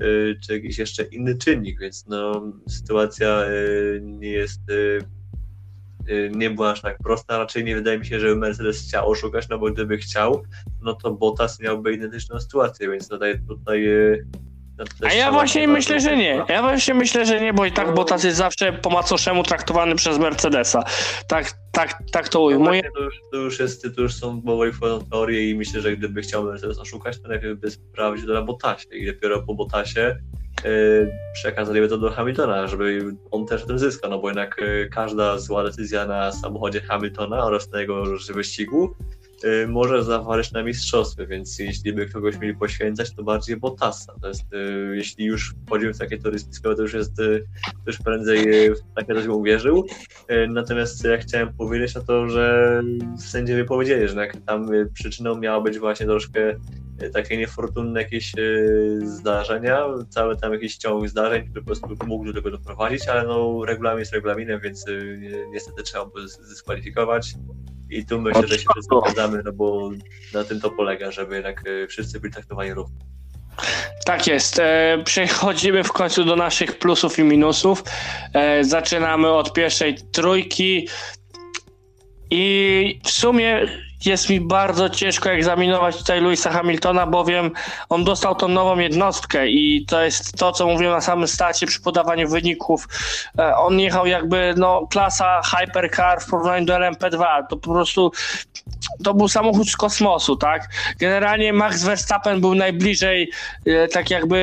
[0.01, 4.99] y, czy jakiś jeszcze inny czynnik, więc no sytuacja y, nie jest y,
[6.09, 9.49] y, nie była aż tak prosta, raczej nie wydaje mi się, że Mercedes chciał oszukać,
[9.49, 10.43] no bo gdyby chciał,
[10.81, 14.27] no to Bottas miałby identyczną sytuację, więc tutaj, tutaj y,
[15.03, 16.45] A ja właśnie myślę, że nie.
[16.49, 20.17] Ja właśnie myślę, że nie, bo i tak Bottas jest zawsze po macoszemu traktowany przez
[20.19, 20.83] Mercedesa.
[21.27, 22.81] Tak, tak, tak to No ujmuję.
[22.81, 24.71] właśnie, to, już, to już jest, to już są powoli
[25.11, 28.89] teorie i myślę, że gdyby chciał Mercedes oszukać, to najpierw by sprawdzić to na Bottasie
[28.91, 30.15] i dopiero po Bottasie
[30.63, 35.37] yy, przekazaliby to do Hamiltona, żeby on też tym zyskał, no bo jednak yy, każda
[35.37, 38.03] zła decyzja na samochodzie Hamiltona oraz na jego
[38.33, 38.95] wyścigu
[39.67, 44.13] może zaważyć na mistrzostwie, więc jeśli by kogoś mieli poświęcać, to bardziej Bottasa.
[44.21, 47.83] To jest, yy, jeśli już wchodzimy w takie teorie spiskowe, to już jest, yy, to
[47.87, 49.85] już prędzej w takie coś uwierzył.
[50.49, 52.81] Natomiast ja chciałem powiedzieć, no to, że
[53.17, 56.55] sędziowie powiedzieli, że tam przyczyną miało być właśnie troszkę
[57.13, 58.33] takie niefortunne jakieś
[59.03, 63.65] zdarzenia, cały tam jakiś ciąg zdarzeń, który po prostu mógł do tego doprowadzić, ale no
[63.65, 64.85] regulamin jest regulaminem, więc
[65.19, 67.33] ni- niestety trzeba było zdyskwalifikować.
[67.89, 69.91] I tu myślę, że się zgadzamy, no bo
[70.33, 72.99] na tym to polega, żeby jednak e, wszyscy byli traktowani równo.
[74.05, 74.59] Tak jest.
[74.59, 77.83] E, przechodzimy w końcu do naszych plusów i minusów.
[78.33, 80.87] E, zaczynamy od pierwszej trójki.
[82.31, 83.67] I w sumie
[84.05, 87.51] jest mi bardzo ciężko egzaminować tutaj Louisa Hamiltona, bowiem
[87.89, 91.81] on dostał tą nową jednostkę i to jest to, co mówiłem na samym starcie przy
[91.81, 92.87] podawaniu wyników.
[93.39, 97.25] E, On jechał jakby no, klasa hypercar w porównaniu do LMP2.
[97.49, 98.11] To po prostu
[99.03, 100.69] to był samochód z kosmosu, tak?
[100.99, 103.31] Generalnie Max Verstappen był najbliżej
[103.65, 104.37] e, tak jakby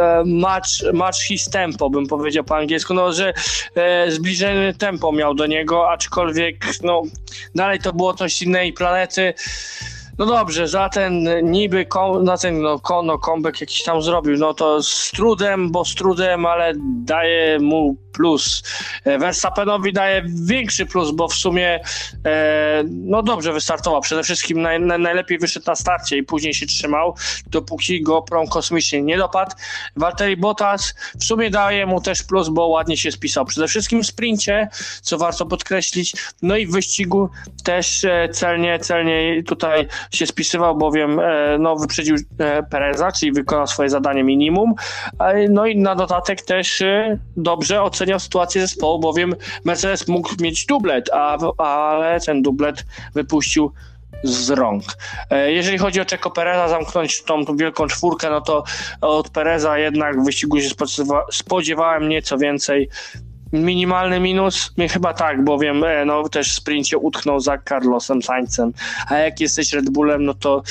[0.00, 3.34] e, match, match his tempo, bym powiedział po angielsku, no, że
[3.74, 7.02] e, zbliżenie tempo miał do niego, aczkolwiek no,
[7.54, 9.01] dalej to było coś innej planety.
[10.18, 13.18] No dobrze, za ten niby kom, na ten no, no,
[13.60, 16.72] jakiś tam zrobił, no to z trudem, bo z trudem, ale
[17.04, 18.62] daje mu plus.
[19.04, 21.80] E, Verstappenowi daje większy plus, bo w sumie
[22.24, 24.00] e, no dobrze wystartował.
[24.00, 28.46] Przede wszystkim naj, naj, najlepiej wyszedł na starcie i później się trzymał, dopóki go prom
[28.48, 29.56] kosmicznie nie dopadł.
[29.96, 33.44] Valtteri Bottas w sumie daje mu też plus, bo ładnie się spisał.
[33.44, 34.68] Przede wszystkim w sprincie,
[35.02, 37.30] co warto podkreślić, no i w wyścigu
[37.64, 41.20] też e, celnie, celnie tutaj się spisywał, bowiem
[41.58, 42.16] no, wyprzedził
[42.70, 44.74] Pereza, czyli wykonał swoje zadanie minimum.
[45.48, 46.82] No i na dodatek też
[47.36, 49.34] dobrze oceniał sytuację zespołu, bowiem
[49.64, 52.84] Mercedes mógł mieć dublet, a, ale ten dublet
[53.14, 53.72] wypuścił
[54.24, 54.82] z rąk.
[55.30, 58.64] E, Jeżeli chodzi o Czeko Pereza, zamknąć tą, tą wielką czwórkę, no to
[59.00, 62.88] od Pereza jednak w wyścigu się spodziewa- spodziewałem nieco więcej.
[63.52, 64.74] Minimalny minus?
[64.90, 68.72] Chyba tak, bowiem e, no, też w sprincie utknął za Carlosem Sainzem.
[69.08, 70.62] A jak jesteś Red Bullem, no to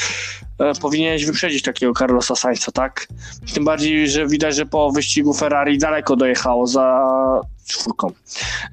[0.81, 3.07] powinieneś wyprzedzić takiego Carlosa Sainza, tak?
[3.53, 8.11] Tym bardziej, że widać, że po wyścigu Ferrari daleko dojechało za czwórką.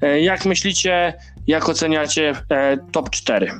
[0.01, 1.13] E, jak myślicie,
[1.47, 3.51] jak oceniacie e, top 4?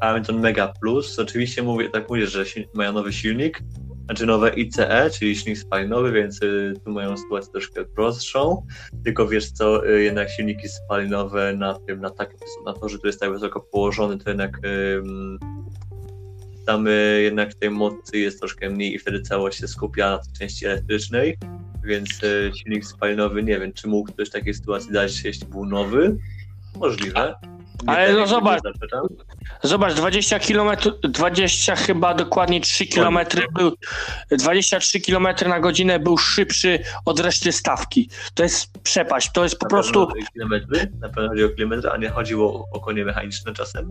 [0.00, 1.18] Hamilton Mega Plus.
[1.18, 2.44] Oczywiście mówię, tak mówię, że
[2.74, 3.62] mają nowy silnik,
[4.04, 8.66] znaczy nowe ICE, czyli silnik spalinowy, więc y, tu mają sytuację troszkę prostszą.
[9.04, 13.06] Tylko wiesz co, y, jednak silniki spalinowe na tym, na takim, na to, że to
[13.06, 15.38] jest tak wysoko położony, to jednak ym,
[16.66, 20.32] tam y, jednak tej mocy jest troszkę mniej i wtedy całość się skupia na tej
[20.32, 21.38] części elektrycznej,
[21.84, 25.66] więc y, silnik spalinowy, nie wiem, czy mógł ktoś w takiej sytuacji dać, jeśli był
[25.66, 26.16] nowy?
[26.76, 27.34] Możliwe.
[27.82, 28.62] Nie Ale no zobacz.
[29.62, 33.18] Zobacz, 20 km, 20 chyba dokładnie 3 km
[33.58, 33.72] był,
[34.30, 38.10] 23 km na godzinę był szybszy od reszty stawki.
[38.34, 41.96] To jest przepaść, to jest po Na prostu, kilometry, na pewno chodzi o kilometry, a
[41.96, 43.90] nie chodziło o, o konie mechaniczne czasem.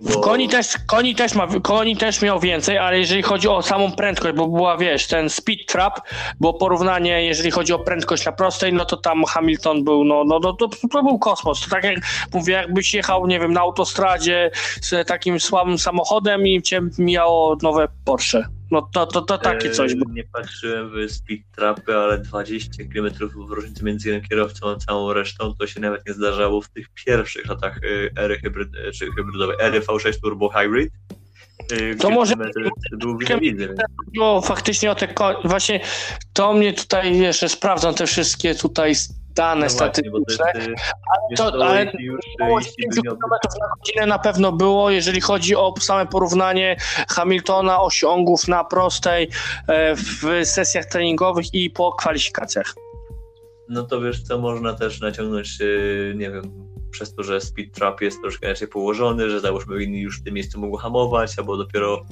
[0.00, 3.92] W koni też, koni też ma, koni też miał więcej, ale jeżeli chodzi o samą
[3.92, 6.00] prędkość, bo była, wiesz, ten speed trap,
[6.40, 10.38] bo porównanie, jeżeli chodzi o prędkość na prostej, no to tam Hamilton był, no, no,
[10.38, 11.60] no to, to był kosmos.
[11.60, 11.96] To tak jak
[12.34, 17.88] mówię, jakbyś jechał, nie wiem, na autostradzie z takim słabym samochodem i cię mijało nowe
[18.04, 18.55] Porsche.
[18.70, 19.92] No to, to, to takie coś.
[19.92, 20.12] E, Bo...
[20.12, 23.10] Nie patrzyłem w speed trapy, ale 20 km
[23.46, 26.88] w różnicy między jednym kierowcą a całą resztą to się nawet nie zdarzało w tych
[27.04, 27.80] pierwszych latach
[28.16, 30.92] e, ery hybryd, e, czy hybrydowej, ery V6 Turbo Hybrid.
[31.72, 32.34] E, gdzie może-
[34.14, 35.14] No, faktycznie o te
[35.44, 35.80] właśnie
[36.32, 38.94] to mnie tutaj jeszcze sprawdzam te wszystkie tutaj
[39.36, 40.52] dane no właśnie, to statystyczne.
[40.54, 40.74] jest, e,
[41.30, 43.30] wiesz to- co, ale już, Około jeśli 5 by nie km
[43.60, 46.76] na godzinę na pewno było, jeżeli chodzi o same porównanie
[47.08, 49.28] Hamiltona, osiągów na prostej
[49.68, 52.74] e, w sesjach treningowych i po kwalifikacjach.
[53.68, 56.42] no to wiesz co, można też naciągnąć, yy, nie wiem,
[56.90, 60.34] przez to, że speed trap jest troszkę inaczej położony, że załóżmy inni już w tym
[60.34, 62.04] miejscu mogą hamować, albo dopiero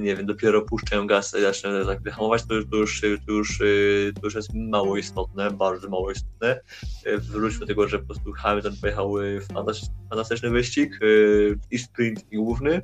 [0.00, 4.12] nie wiem, dopiero puszczają gaz i zaczynają tak hamować, to, to, już, to, już, yy,
[4.14, 6.60] to już jest mało istotne, bardzo mało istotne.
[7.06, 9.40] Yy, wróćmy do tego, że po prostu Hamilton pojechał yy,
[10.10, 11.00] fantastyczny wyścig
[11.70, 12.80] i sprint i główny,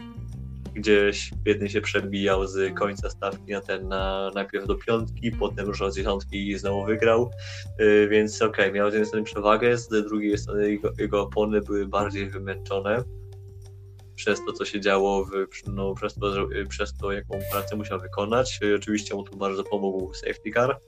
[0.74, 5.82] gdzie świetnie się przebijał z końca stawki na ten, na, najpierw do piątki, potem już
[5.82, 7.30] od dziesiątki i znowu wygrał,
[8.10, 11.86] więc okej, okay, miał z jednej strony przewagę, z drugiej strony jego, jego opony były
[11.86, 13.04] bardziej wymęczone
[14.18, 15.30] przez to, co się działo, w,
[15.66, 18.58] no, przez, to, przez to, jaką pracę musiał wykonać.
[18.62, 20.78] Yy, oczywiście mu tu bardzo pomógł safety car,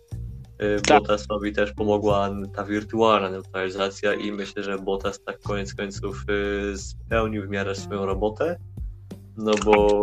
[0.61, 1.01] yy, tak.
[1.01, 6.25] Bottasowi też pomogła ta wirtualna neutralizacja i myślę, że Bottas tak koniec końców
[6.75, 8.57] spełnił w miarę swoją robotę
[9.37, 10.03] no bo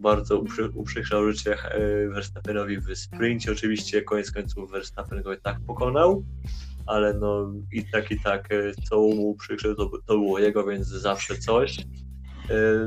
[0.00, 1.56] bardzo uprzy, uprzykrzał życie
[2.08, 3.52] Verstappenowi w sprincie.
[3.52, 6.24] Oczywiście koniec końców Verstappen go i tak pokonał,
[6.86, 8.48] ale no i tak i tak
[8.88, 11.76] co mu uprzykrzył to, to było jego, więc zawsze coś.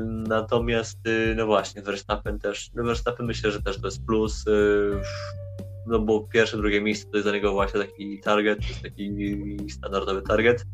[0.06, 0.98] Natomiast
[1.36, 4.44] no właśnie, Verstappen też, no Verstappen myślę, że też to jest plus,
[5.86, 9.10] no bo pierwsze, drugie miejsce to jest dla niego właśnie taki target, to jest taki
[9.70, 10.64] standardowy target.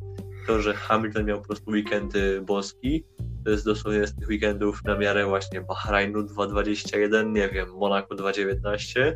[0.46, 2.14] To, że Hamilton miał po prostu weekend
[2.46, 3.04] boski,
[3.44, 9.12] to jest dosłownie z tych weekendów na miarę właśnie Bahrajnu 2.21, nie wiem, Monaco 2.19,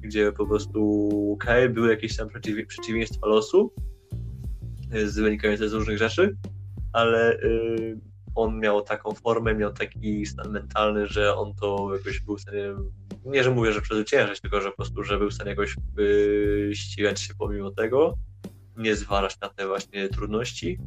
[0.00, 1.00] gdzie po prostu
[1.34, 3.72] okay, były jakieś tam przeciw, przeciwieństwa losu
[5.04, 6.36] z wynikające z różnych rzeczy,
[6.92, 12.36] ale y, on miał taką formę, miał taki stan mentalny, że on to jakoś był
[12.36, 12.74] w stanie,
[13.24, 16.70] nie że mówię, że przezwyciężyć, tylko że po prostu, że był w stanie jakoś y,
[16.74, 18.14] ścigać się pomimo tego,
[18.76, 20.78] nie zwalać na te właśnie trudności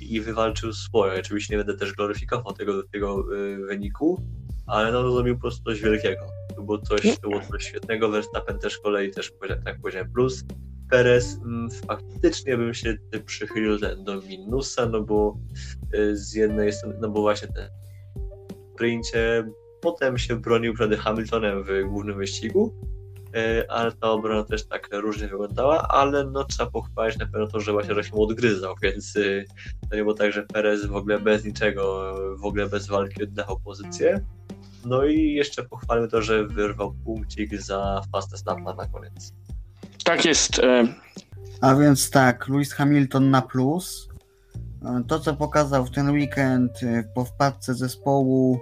[0.00, 1.20] i wywalczył swoje.
[1.20, 4.22] Oczywiście nie będę też gloryfikował tego, tego y, wyniku,
[4.66, 6.26] ale no zrobił po prostu coś wielkiego.
[6.56, 8.08] To było coś, to było coś świetnego.
[8.08, 9.32] Verstappen też kolei też,
[9.64, 10.44] tak powiedziałem, plus.
[10.92, 15.38] Perez mm, faktycznie bym się przychylił do minusa, no bo
[15.94, 17.68] y, z jednej strony, no bo właśnie ten
[18.74, 22.74] sprincie, potem się bronił przed Hamiltonem w głównym wyścigu,
[23.34, 27.60] E, ale ta obrona też tak różnie wyglądała, ale no trzeba pochwalić na pewno to,
[27.60, 29.44] że właśnie że się mu odgryzał, więc y,
[29.90, 33.60] to nie było tak, że Perez w ogóle bez niczego, w ogóle bez walki oddawał
[33.60, 34.24] pozycję.
[34.84, 39.32] No i jeszcze pochwalmy to, że wyrwał punkcik za fastest lapa na koniec.
[40.04, 40.58] Tak jest.
[40.58, 40.84] E,
[41.60, 44.08] A więc tak, Lewis Hamilton na plus.
[44.84, 46.80] E, to, co pokazał w ten weekend
[47.14, 48.60] po wpadce zespołu,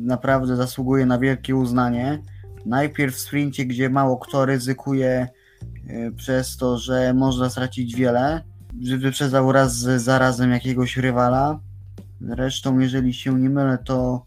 [0.00, 2.22] naprawdę zasługuje na wielkie uznanie
[2.66, 5.28] najpierw w sprincie, gdzie mało kto ryzykuje
[5.88, 8.42] e, przez to, że można stracić wiele,
[8.82, 11.60] że wyprzedzał raz za razem jakiegoś rywala.
[12.20, 14.26] Zresztą, jeżeli się nie mylę, to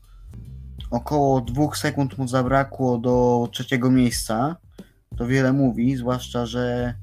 [0.92, 4.56] około dwóch sekund mu zabrakło do trzeciego miejsca.
[5.18, 6.94] To wiele mówi, zwłaszcza, że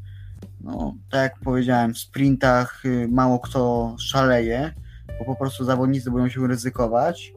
[0.60, 4.74] no, tak jak powiedziałem, w sprintach y, mało kto szaleje,
[5.18, 7.32] bo po prostu zawodnicy boją się ryzykować,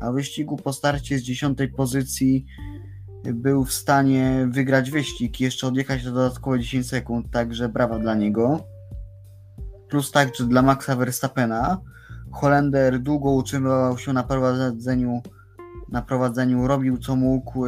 [0.00, 2.46] a w wyścigu po starcie z dziesiątej pozycji
[3.24, 8.14] był w stanie wygrać wyścig i jeszcze odjechać do dodatkowo 10 sekund, także brawa dla
[8.14, 8.64] niego.
[9.88, 11.80] Plus także dla Maxa Verstappena.
[12.32, 15.22] Holender długo utrzymywał się na prowadzeniu,
[15.88, 17.66] na prowadzeniu robił co mógł,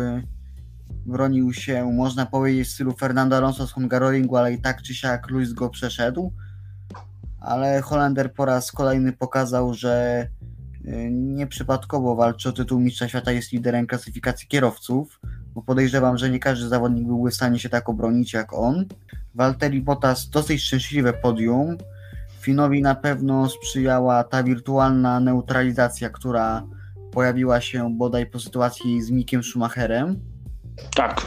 [1.07, 5.30] bronił się, można powiedzieć, w stylu Fernando Alonso z Hungaroringu, ale i tak czy siak
[5.30, 6.32] Luis go przeszedł.
[7.40, 10.26] Ale Holender po raz kolejny pokazał, że
[10.84, 15.20] y, nieprzypadkowo walczy o tytuł Mistrza Świata, jest liderem klasyfikacji kierowców
[15.55, 18.84] bo podejrzewam, że nie każdy zawodnik byłby w stanie się tak obronić jak on.
[19.34, 21.76] Walteri Bottas dosyć szczęśliwe podium.
[22.40, 26.62] Finowi na pewno sprzyjała ta wirtualna neutralizacja, która
[27.12, 30.20] pojawiła się bodaj po sytuacji z Mikiem Schumacherem.
[30.94, 31.26] Tak.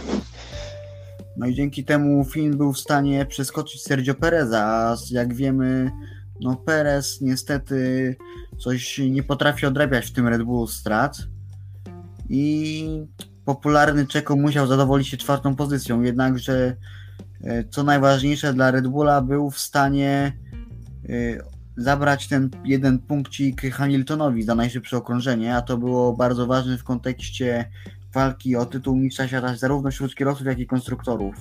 [1.38, 5.92] No i dzięki temu Finn był w stanie przeskoczyć Sergio Pereza, a jak wiemy,
[6.42, 8.16] no Perez niestety
[8.60, 11.18] coś nie potrafi odrabiać w tym Red Bull strat.
[12.30, 12.88] I
[13.46, 16.76] popularny Czeko musiał zadowolić się czwartą pozycją, jednakże
[17.44, 20.38] e, co najważniejsze dla Red Bulla był w stanie
[21.10, 21.14] e,
[21.78, 27.66] zabrać ten jeden punkcik Hamiltonowi za najszybsze okrążenie, a to było bardzo ważne w kontekście
[28.14, 31.36] walki o tytuł mistrza świata zarówno wśród kierowców, jak i konstruktorów.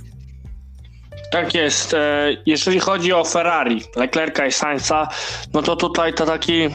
[1.33, 1.95] Tak jest.
[1.95, 5.09] E, jeżeli chodzi o Ferrari, Leclerca i Sainza,
[5.55, 6.69] no to tutaj to taki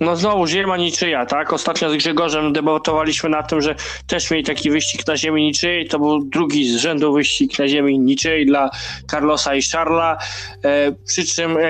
[0.00, 1.52] no znowu ziemia niczyja, tak?
[1.52, 3.74] Ostatnio z Grzegorzem debatowaliśmy na tym, że
[4.06, 5.88] też mieli taki wyścig na ziemi niczyjej.
[5.88, 8.70] To był drugi z rzędu wyścig na ziemi niczyjej dla
[9.10, 10.18] Carlosa i Charla.
[10.64, 11.60] E, przy czym e,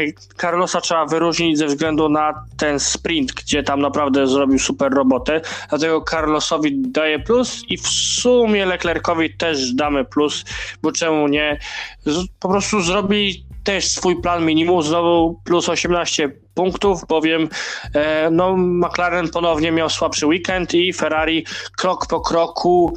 [0.41, 5.41] Carlosa trzeba wyróżnić ze względu na ten sprint, gdzie tam naprawdę zrobił super robotę.
[5.69, 10.45] Dlatego Carlosowi daje plus i w sumie Leclercowi też damy plus,
[10.83, 11.59] bo czemu nie?
[12.07, 17.49] Z, po prostu zrobi też swój plan minimum, znowu plus 18 punktów, bowiem
[17.95, 21.45] e, no, McLaren ponownie miał słabszy weekend i Ferrari
[21.77, 22.95] krok po kroku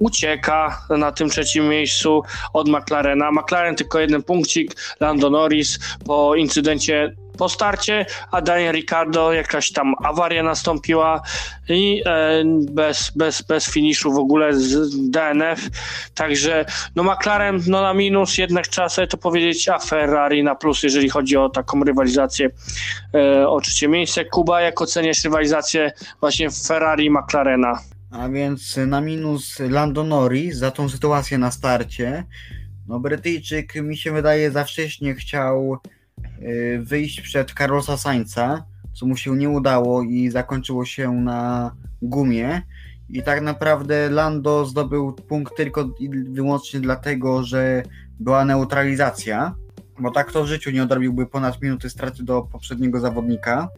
[0.00, 3.30] ucieka na tym trzecim miejscu od McLarena.
[3.32, 9.94] McLaren tylko jeden punkcik, Lando Norris po incydencie po starcie, a Daniel Ricardo jakaś tam
[10.04, 11.22] awaria nastąpiła
[11.68, 15.60] i e, bez, bez, bez finiszu w ogóle z DNF.
[16.14, 16.64] Także
[16.96, 21.08] no McLaren no na minus, jednak trzeba sobie to powiedzieć, a Ferrari na plus, jeżeli
[21.08, 22.50] chodzi o taką rywalizację
[23.14, 24.24] e, o trzecie miejsce.
[24.24, 27.80] Kuba, jak oceniasz rywalizację właśnie Ferrari i McLarena?
[28.10, 32.24] A więc na minus Lando Norris za tą sytuację na starcie.
[32.88, 35.78] No Brytyjczyk mi się wydaje za wcześnie chciał
[36.80, 42.62] wyjść przed Carlosa Sainza, co mu się nie udało i zakończyło się na gumie.
[43.10, 47.82] I tak naprawdę Lando zdobył punkt tylko i wyłącznie dlatego, że
[48.20, 49.54] była neutralizacja,
[50.00, 53.68] bo tak to w życiu nie odrobiłby ponad minuty straty do poprzedniego zawodnika.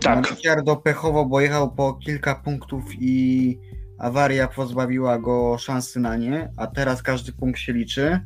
[0.00, 0.30] Tak.
[0.30, 3.58] Ricciardo pechowo, bo jechał po kilka punktów i
[3.98, 8.20] awaria pozbawiła go szansy na nie, a teraz każdy punkt się liczy.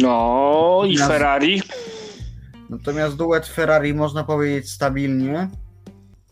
[0.00, 1.62] No i Ja- Ferrari.
[2.70, 5.48] Natomiast duet Ferrari można powiedzieć stabilnie.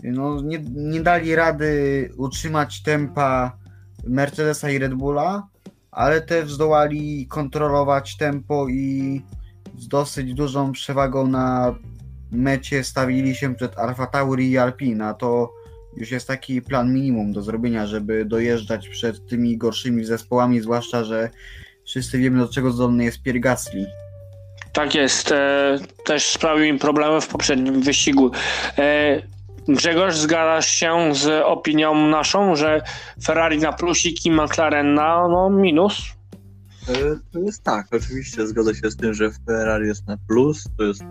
[0.03, 3.59] No, nie, nie dali rady utrzymać tempa
[4.07, 5.49] Mercedesa i Red Bulla,
[5.91, 9.23] ale też zdołali kontrolować tempo i
[9.79, 11.75] z dosyć dużą przewagą na
[12.31, 15.15] mecie stawili się przed Alfa Tauri i Alpina.
[15.15, 15.53] To
[15.97, 21.31] już jest taki plan minimum do zrobienia, żeby dojeżdżać przed tymi gorszymi zespołami, zwłaszcza, że
[21.85, 23.87] wszyscy wiemy do czego zdolny jest Pierre Gasly.
[24.75, 25.33] Tak jest.
[25.33, 28.31] E, też sprawił im problemy w poprzednim wyścigu.
[28.79, 29.23] E,
[29.69, 32.83] Grzegorz, zgadzasz się z opinią naszą, że
[33.25, 36.03] Ferrari na plusik i McLaren na no, minus?
[36.89, 36.93] E,
[37.33, 41.05] To jest tak, oczywiście zgodzę się z tym, że Ferrari jest na plus, to jest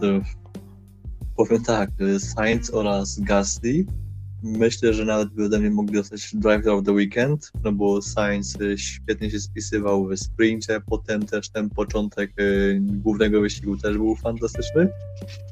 [1.38, 1.89] powiem tak,
[2.20, 3.86] Sainz oraz Gasly.
[4.44, 8.78] Myślę, że nawet by ode mnie dostać Driver of the Weekend, no bo Sainz e,
[8.78, 12.44] świetnie się spisywał w sprincie, potem też ten początek e,
[12.80, 14.89] głównego wyścigu też był fantastyczny.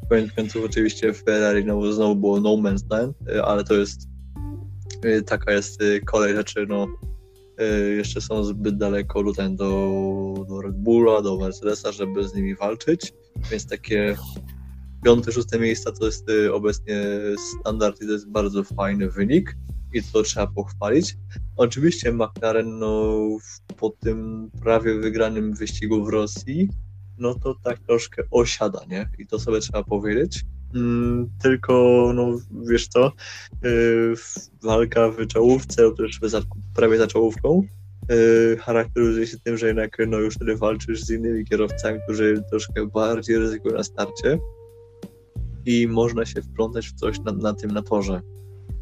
[0.10, 4.12] Koniec końców oczywiście Ferrari no, znowu było no man's land, e, ale to jest
[5.26, 6.88] taka jest kolej rzeczy, no
[7.62, 12.56] Y, jeszcze są zbyt daleko tutaj do, do Red Bulla, do Mercedesa, żeby z nimi
[12.56, 13.14] walczyć,
[13.52, 14.16] więc takie
[15.04, 17.02] piąte, szóste miejsca to jest y, obecnie
[17.60, 19.56] standard i to jest bardzo fajny wynik
[19.94, 21.18] i to trzeba pochwalić.
[21.56, 23.18] Oczywiście McLaren no,
[23.78, 26.70] po tym prawie wygranym wyścigu w Rosji,
[27.18, 29.10] no to tak troszkę osiada, nie?
[29.18, 30.44] I to sobie trzeba powiedzieć.
[30.76, 31.74] Mm, tylko,
[32.16, 32.38] no
[32.70, 33.12] wiesz co,
[33.64, 34.14] yy,
[34.64, 36.42] walka w czołówce, też za,
[36.76, 37.64] prawie za czołówką,
[38.10, 42.88] yy, charakteryzuje się tym, że jednak no, już wtedy walczysz z innymi kierowcami, którzy troszkę
[42.88, 44.40] bardziej ryzykują na starcie
[45.66, 48.22] i można się wplątać w coś na, na tym na torze.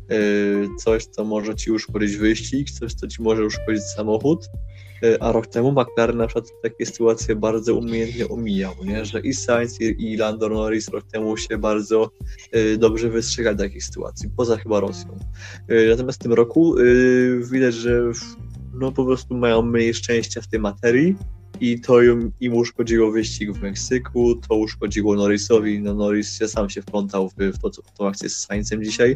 [0.10, 4.50] Yy, coś, co może ci uszkodzić wyścig, coś, co ci może uszkodzić samochód,
[5.02, 9.06] Yy, a rok temu McLaren na przykład takie sytuacje bardzo umiejętnie omijał, nie?
[9.06, 12.12] że i Sainz i, i Lando Norris rok temu się bardzo
[12.54, 15.20] yy, dobrze wystrzegali takich sytuacji, poza chyba Rosją.
[15.68, 18.36] Yy, Natomiast w tym roku yy, widać, że w-
[18.74, 21.16] no po prostu mają mniej szczęścia w tej materii
[21.62, 27.30] i to im, uszkodziło wyścig w Meksyku, to uszkodziło Norrisowi, no Norris sam się wplątał
[27.30, 29.16] w, w, to, w tą akcję z Saincem dzisiaj,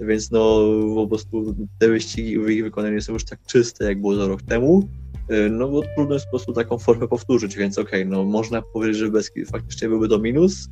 [0.00, 0.60] więc no
[0.94, 4.42] po prostu te wyścigi w ich wykonaniu są już tak czyste, jak było to rok
[4.42, 4.88] temu,
[5.28, 8.96] Yy, no bo trudno jest po prostu taką formę powtórzyć, więc okej, no można powiedzieć,
[8.96, 10.68] że Beski faktycznie byłby to minus,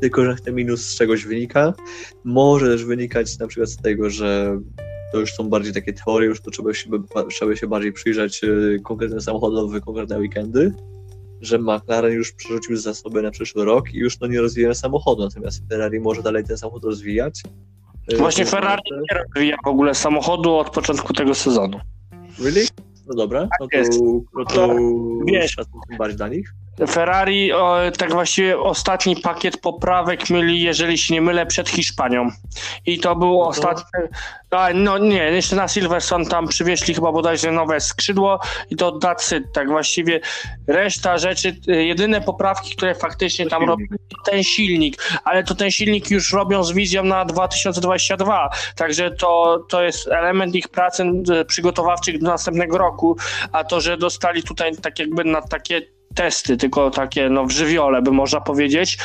[0.00, 1.74] tylko że ten minus z czegoś wynika.
[2.24, 4.60] Może też wynikać na przykład z tego, że
[5.12, 6.90] to już są bardziej takie teorie, już to trzeba się,
[7.30, 10.74] trzeba się bardziej przyjrzeć yy, konkretnym samochodowy, konkretne weekendy,
[11.40, 15.62] że McLaren już przerzucił zasoby na przyszły rok i już no nie rozwija samochodu, natomiast
[15.68, 17.42] Ferrari może dalej ten samochód rozwijać.
[18.08, 21.80] Yy, Właśnie to- Ferrari nie rozwija w ogóle samochodu od początku tego sezonu.
[22.38, 22.66] Really?
[23.08, 24.00] No dobra, no to, jest.
[24.34, 24.76] no to
[25.26, 25.56] Wiesz.
[25.98, 26.52] bardziej dla nich.
[26.88, 32.28] Ferrari o, tak właściwie ostatni pakiet poprawek mieli, jeżeli się nie mylę, przed Hiszpanią.
[32.86, 34.00] I to był to- ostatni.
[34.56, 38.40] A, no nie, jeszcze na Silverstone tam przywieźli chyba bodajże nowe skrzydło
[38.70, 38.98] i to
[39.36, 40.20] it, tak właściwie
[40.66, 45.70] reszta rzeczy, y, jedyne poprawki, które faktycznie tam robią, to ten silnik, ale to ten
[45.70, 51.04] silnik już robią z wizją na 2022, także to, to jest element ich pracy
[51.40, 53.16] y, przygotowawczych do następnego roku,
[53.52, 55.82] a to, że dostali tutaj tak jakby na takie
[56.14, 58.98] testy, tylko takie no w żywiole by można powiedzieć,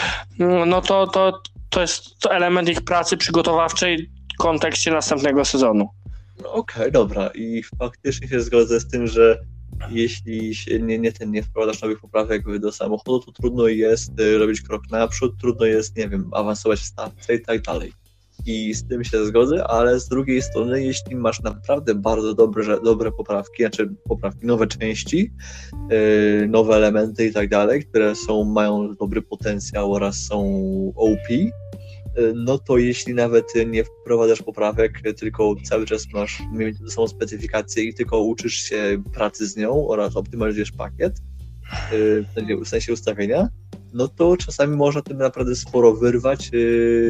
[0.66, 4.10] no to, to, to jest element ich pracy przygotowawczej
[4.42, 5.90] kontekście następnego sezonu.
[6.44, 7.30] No Okej, dobra.
[7.36, 9.40] I faktycznie się zgodzę z tym, że
[9.90, 14.38] jeśli się nie, nie, ten, nie wprowadzasz nowych poprawek do samochodu, to trudno jest y,
[14.38, 17.94] robić krok naprzód, trudno jest, nie wiem, awansować w stawce i tak dalej.
[18.46, 23.12] I z tym się zgodzę, ale z drugiej strony, jeśli masz naprawdę bardzo dobre, dobre
[23.12, 25.32] poprawki, znaczy poprawki, nowe części,
[25.90, 30.44] yy, nowe elementy i tak dalej, które są, mają dobry potencjał oraz są
[30.96, 31.28] OP,
[32.36, 36.44] no to jeśli nawet nie wprowadzasz poprawek, tylko cały czas masz
[36.88, 41.18] samą specyfikację i tylko uczysz się pracy z nią oraz optymalizujesz pakiet,
[42.52, 43.50] e, w sensie ustawienia,
[43.94, 46.52] no to czasami można tym naprawdę sporo wyrwać,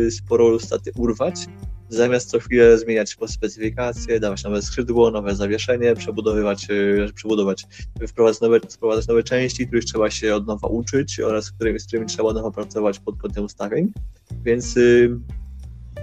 [0.10, 1.46] sporo staty urwać,
[1.92, 6.68] zamiast co chwilę zmieniać specyfikację, dawać nowe skrzydło, nowe zawieszenie, przebudowywać,
[7.16, 7.66] przebudować
[8.08, 12.08] wprowadzać nowe, wprowadzać nowe części, których trzeba się od nowa uczyć oraz którymi, z którymi
[12.08, 13.94] trzeba od nowa pracować pod kątem ustawień.
[14.44, 15.20] Więc y,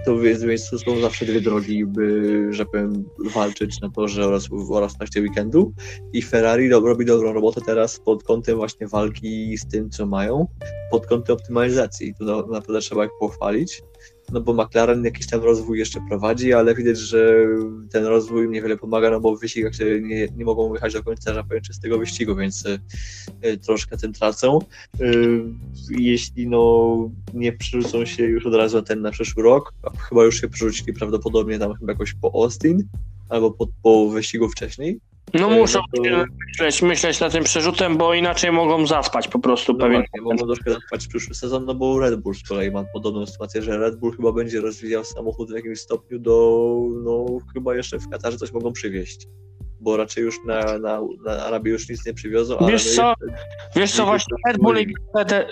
[0.05, 4.93] to więc, więc są zawsze dwie drogi, by, że powiem, walczyć na torze oraz, oraz
[4.93, 5.73] w trakcie weekendu.
[6.13, 10.47] I Ferrari do, robi dobrą robotę teraz pod kątem właśnie walki z tym, co mają,
[10.91, 12.13] pod kątem optymalizacji.
[12.19, 13.83] To naprawdę trzeba ich pochwalić
[14.31, 17.47] no bo McLaren jakiś tam rozwój jeszcze prowadzi, ale widać, że
[17.91, 21.63] ten rozwój niewiele pomaga, no bo w wyścigach nie, nie mogą wyjechać do końca powiem,
[21.63, 24.59] czystego wyścigu, więc y, troszkę tym tracą.
[25.01, 25.43] Y,
[25.89, 29.73] jeśli no nie przerzucą się już od razu na ten na przyszły rok,
[30.09, 32.83] chyba już się przerzucili prawdopodobnie tam chyba jakoś po Austin,
[33.29, 34.99] albo po, po wyścigu wcześniej,
[35.33, 36.01] no muszą to...
[36.47, 40.01] myśleć, myśleć nad tym przerzutem, bo inaczej mogą zaspać po prostu no pewien.
[40.01, 43.61] Właśnie, mogą troszkę zaspać przyszły sezon, no bo Red Bull z kolei ma podobną sytuację,
[43.61, 48.09] że Red Bull chyba będzie rozwijał samochód w jakimś stopniu do, no chyba jeszcze w
[48.09, 49.27] Katarze coś mogą przywieźć
[49.81, 52.57] bo raczej już na, na, na Arabii już nic nie przywiozą.
[52.67, 53.25] Wiesz no co,
[53.75, 54.93] wiesz co właśnie Red Bull, i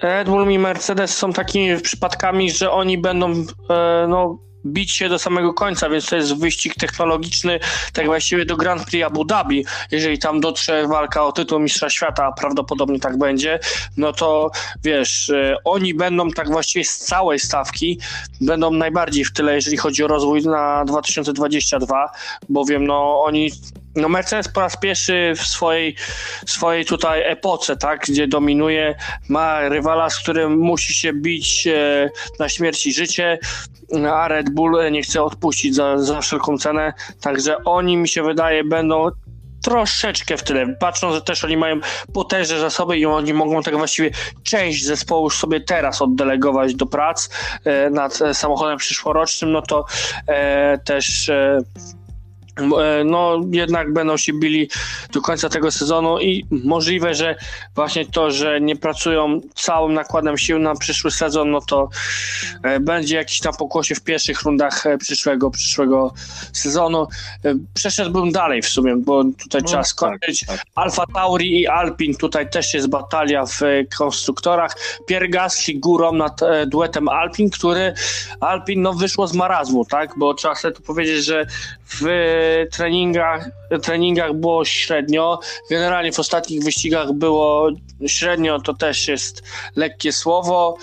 [0.02, 3.32] Red Bull i Mercedes są takimi przypadkami, że oni będą
[3.70, 7.59] e, no, bić się do samego końca, więc to jest wyścig technologiczny,
[7.93, 9.65] tak właściwie do Grand Prix Abu Dhabi.
[9.91, 13.59] Jeżeli tam dotrze walka o tytuł Mistrza Świata, a prawdopodobnie tak będzie,
[13.97, 14.51] no to
[14.84, 17.99] wiesz, e, oni będą tak właściwie z całej stawki,
[18.41, 22.09] będą najbardziej w tyle, jeżeli chodzi o rozwój na 2022,
[22.49, 23.51] bowiem no oni
[23.98, 25.95] no Mercedes po raz pierwszy w swojej,
[26.45, 28.95] swojej tutaj epoce, tak, gdzie dominuje,
[29.30, 33.39] ma rywala, z którym musi się bić e, na śmierć i życie,
[34.14, 38.64] a Red Bull nie chce odpuścić za, za wszelką cenę, także oni mi się wydaje
[38.64, 39.10] będą
[39.64, 40.76] troszeczkę w tyle.
[40.80, 41.80] Patrząc, że też oni mają
[42.14, 44.12] potężne zasoby i oni mogą tak właściwie
[44.43, 47.30] część zespołu już sobie teraz oddelegować do prac
[47.64, 49.86] e, nad samochodem przyszłorocznym, no to
[50.28, 52.07] e, też e, E,
[53.05, 54.70] no jednak będą się bili
[55.14, 57.36] do końca tego sezonu i możliwe, że
[57.76, 61.89] właśnie to, że nie pracują całym nakładem sił na przyszły sezon, no to
[62.64, 66.14] e, będzie jakiś tam pokłosie w pierwszych rundach e, przyszłego, przyszłego
[66.53, 67.08] sezonu.
[67.74, 70.45] Przeszedłbym dalej w sumie, bo tutaj no, trzeba tak, skończyć.
[70.45, 70.66] Tak, tak.
[70.76, 73.60] Alfa Tauri i Alpin, tutaj też jest batalia w
[73.97, 74.76] konstruktorach.
[75.08, 77.93] Pierre Gasly górą nad duetem Alpin, który
[78.39, 81.45] Alpin no wyszło z marazmu, tak, bo trzeba sobie tu powiedzieć, że
[81.90, 82.06] w
[82.72, 83.50] treningach,
[83.84, 85.40] treningach było średnio.
[85.70, 87.70] Generalnie w ostatnich wyścigach było
[88.08, 89.44] średnio, to też jest
[89.76, 90.78] lekkie słowo.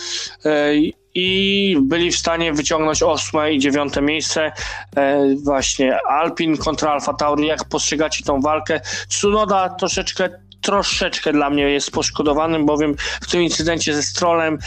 [0.45, 0.71] E,
[1.15, 4.53] I byli w stanie wyciągnąć ósme i dziewiąte miejsce.
[4.97, 7.47] E, właśnie Alpin kontra Alfa Tauri.
[7.47, 8.81] Jak postrzegacie tą walkę?
[9.09, 10.29] Tsunoda troszeczkę
[10.65, 14.59] troszeczkę dla mnie jest poszkodowanym, bowiem w tym incydencie ze Strollem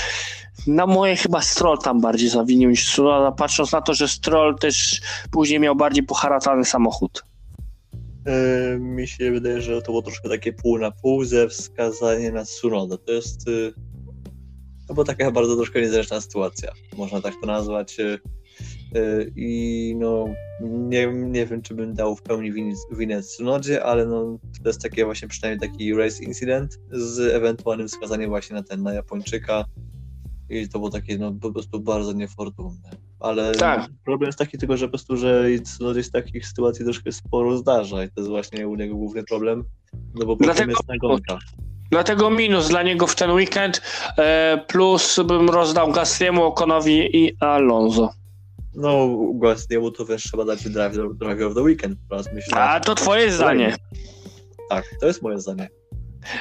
[0.68, 5.01] na moje chyba Stroll tam bardziej zawinił niż Tsunoda, patrząc na to, że Stroll też
[5.32, 7.24] później miał bardziej poharatany samochód.
[8.26, 12.43] Yy, mi się wydaje, że to było troszkę takie pół na pół ze wskazaniem na
[12.43, 12.97] Tsunoda.
[12.97, 13.74] To jest yy,
[14.89, 17.97] no bo taka bardzo troszkę niezręczna sytuacja, można tak to nazwać.
[17.97, 18.20] Yy,
[19.36, 20.26] I no,
[20.61, 22.53] nie, nie wiem, czy bym dał w pełni
[22.91, 28.30] winę Tsunodzie, ale no, to jest takie właśnie przynajmniej taki race incident z ewentualnym wskazaniem
[28.30, 29.65] właśnie na ten, na Japończyka,
[30.50, 32.89] i to było takie no, po prostu bardzo niefortunne.
[33.20, 33.89] Ale tak.
[34.06, 35.45] problem jest taki tylko, że po prostu, że
[35.80, 39.64] no, jest takich sytuacji troszkę sporo zdarza i to jest właśnie u niego główny problem,
[40.16, 40.72] no bo Dlatego...
[40.72, 41.38] jest nagonka.
[41.91, 43.82] Dlatego minus dla niego w ten weekend,
[44.18, 48.10] e, plus bym rozdał Gastiemu, Okonowi i Alonso.
[48.76, 52.00] No, Gastiemu to też trzeba dać drive, drive of the weekend.
[52.34, 53.76] Myślę, A to twoje zdanie.
[54.70, 55.70] Tak, to jest moje zdanie.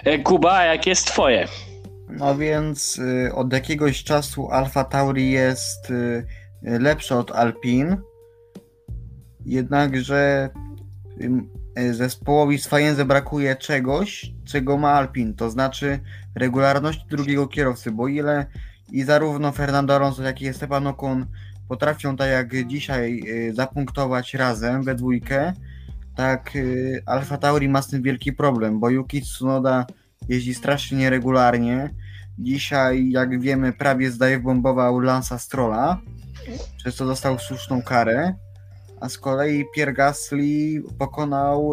[0.05, 1.49] E, Kuba, jak jest twoje?
[2.09, 6.27] No więc y, od jakiegoś czasu Alfa Tauri jest y,
[6.63, 7.97] lepsza od Alpin.
[9.47, 10.51] Jednakże
[11.79, 16.01] y, zespołowi Sfajenze brakuje czegoś, czego ma Alpin, to znaczy
[16.35, 18.47] regularności drugiego kierowcy, bo ile
[18.93, 21.27] i zarówno Fernando Alonso, jak i Esteban Ocon
[21.69, 25.53] potrafią tak jak dzisiaj zapunktować razem we dwójkę,
[26.17, 29.87] tak y, Alfa Tauri ma z tym wielki problem, bo Yuki Tsunoda
[30.29, 31.95] jeździ strasznie nieregularnie.
[32.39, 36.01] Dzisiaj, jak wiemy, prawie zdaje bombował Lansa Strolla,
[36.77, 38.35] przez co dostał słuszną karę.
[39.01, 41.73] A z kolei Pierre Gasly pokonał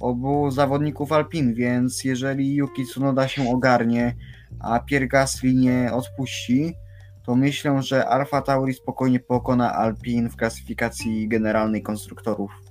[0.00, 4.16] obu zawodników Alpin, więc jeżeli Yuki Tsunoda się ogarnie,
[4.60, 6.74] a Pierre Gasly nie odpuści,
[7.26, 12.63] to myślę, że Alfa Tauri spokojnie pokona Alpin w klasyfikacji generalnej konstruktorów.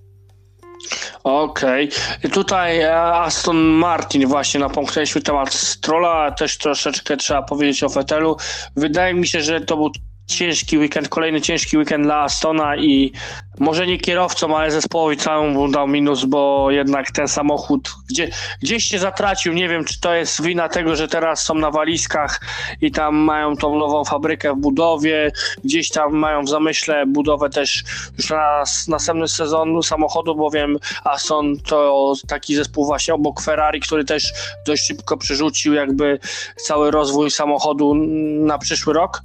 [1.24, 1.90] Okej.
[2.18, 2.32] Okay.
[2.32, 8.38] Tutaj e, Aston Martin właśnie napomknęliśmy temat Strolla, też troszeczkę trzeba powiedzieć o Fetelu.
[8.76, 9.92] Wydaje mi się, że to był
[10.28, 13.12] ciężki weekend, kolejny ciężki weekend dla Astona i
[13.60, 18.30] może nie kierowcom, ale zespołowi całemu dał minus, bo jednak ten samochód gdzie,
[18.62, 19.54] gdzieś się zatracił.
[19.54, 22.42] Nie wiem, czy to jest wina tego, że teraz są na walizkach
[22.82, 25.32] i tam mają tą nową fabrykę w budowie,
[25.64, 27.84] gdzieś tam mają w zamyśle budowę też
[28.18, 34.34] już na następny sezon samochodu, bowiem Aston to taki zespół właśnie obok Ferrari, który też
[34.68, 36.20] dość szybko przerzucił jakby
[36.56, 37.94] cały rozwój samochodu
[38.40, 39.22] na przyszły rok.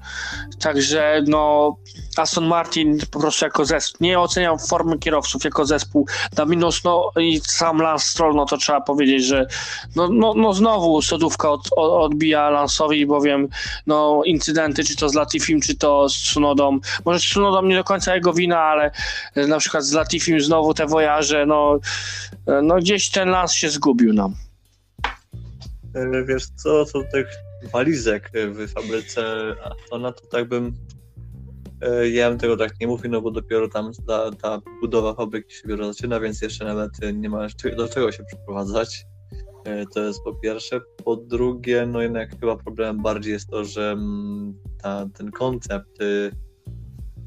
[0.60, 1.76] Także no
[2.18, 6.06] Aston Martin po prostu jako zespół, nie oceniam formy kierowców jako zespół
[6.36, 9.46] na minus, no i sam Lance Stroll, no to trzeba powiedzieć, że
[9.96, 13.48] no, no, no znowu sodówka od, od, odbija Lansowi, bowiem
[13.86, 17.84] no incydenty, czy to z Latifim, czy to z Tsunodą, może z Tsunodą nie do
[17.84, 18.90] końca jego wina, ale
[19.36, 21.78] na przykład z Latifim znowu te wojaże, no,
[22.62, 24.34] no gdzieś ten Lance się zgubił nam.
[25.94, 27.26] E, wiesz co, co tych
[27.72, 29.22] walizek w fabryce
[29.64, 30.72] Astona, to tak bym
[32.12, 35.62] ja bym tego tak nie mówił, no bo dopiero tam ta, ta budowa fabryki się
[35.62, 39.06] dopiero zaczyna, więc jeszcze nawet nie ma do czego się przeprowadzać.
[39.68, 40.80] E, to jest po pierwsze.
[41.04, 46.30] Po drugie, no jednak chyba problemem bardziej jest to, że mm, ta, ten koncept, y,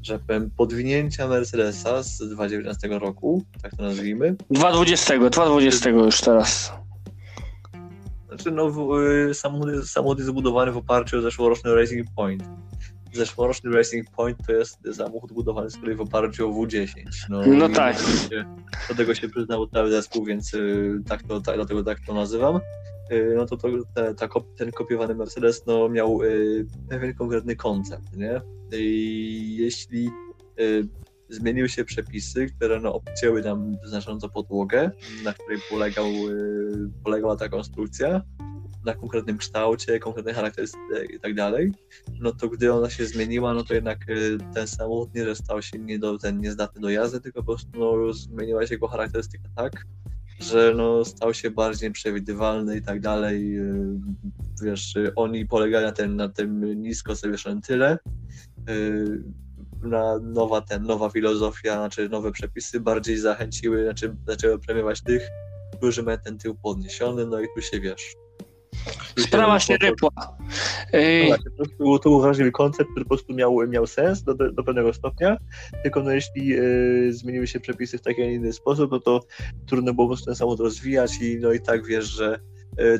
[0.02, 4.36] że powiem, podwinięcia Mercedesa z 2019 roku, tak to nazwijmy.
[4.50, 6.72] 2020, 2020 już teraz.
[8.28, 8.72] Znaczy, no,
[9.30, 12.44] y, samochód, samochód jest zbudowany w oparciu o zeszłoroczny Racing Point
[13.12, 17.04] zeszłoroczny Racing Point to jest samochód budowany z kolei w oparciu o W10.
[17.28, 17.98] No, no tak.
[17.98, 18.44] Się,
[18.88, 22.60] do tego się przyznał cały zespół, więc y, tak to, tak, dlatego tak to nazywam.
[23.12, 28.16] Y, no to, to te, ta, ten kopiowany Mercedes no, miał y, pewien konkretny koncept,
[28.16, 28.40] nie?
[28.72, 30.10] I jeśli
[31.32, 34.90] zmieniły się przepisy, które no, obcięły tam znacząco podłogę,
[35.24, 36.06] na której polegał,
[37.04, 38.22] polegała ta konstrukcja,
[38.84, 41.72] na konkretnym kształcie, konkretnej charakterystyce i tak dalej,
[42.20, 45.78] no to gdy ona się zmieniła, no to jednak y, ten samochód nie, stał się
[45.78, 49.86] nie do, ten niezdatny do jazdy, tylko po prostu no, zmieniła się jego charakterystyka tak,
[50.40, 53.58] że no, stał się bardziej przewidywalny i tak dalej.
[53.58, 54.00] Y,
[54.62, 57.98] wiesz, oni polegali na, ten, na tym nisko zawieszonym tyle,
[58.68, 59.22] y,
[59.82, 65.28] na nowa, ten, nowa filozofia, znaczy nowe przepisy bardziej zachęciły, znaczy zaczęły premiować tych,
[65.76, 68.14] którzy mają ten tył podniesiony, no i tu się wiesz,
[69.18, 70.10] Sprawa się rypła.
[70.92, 71.40] No tak,
[71.78, 75.36] to, to był wrażliwy koncept, który po prostu miał, miał sens do, do pewnego stopnia,
[75.82, 79.20] tylko no jeśli y, zmieniły się przepisy w taki, a nie inny sposób, no to
[79.66, 82.40] trudno było po prostu ten samochód rozwijać i no i tak wiesz, że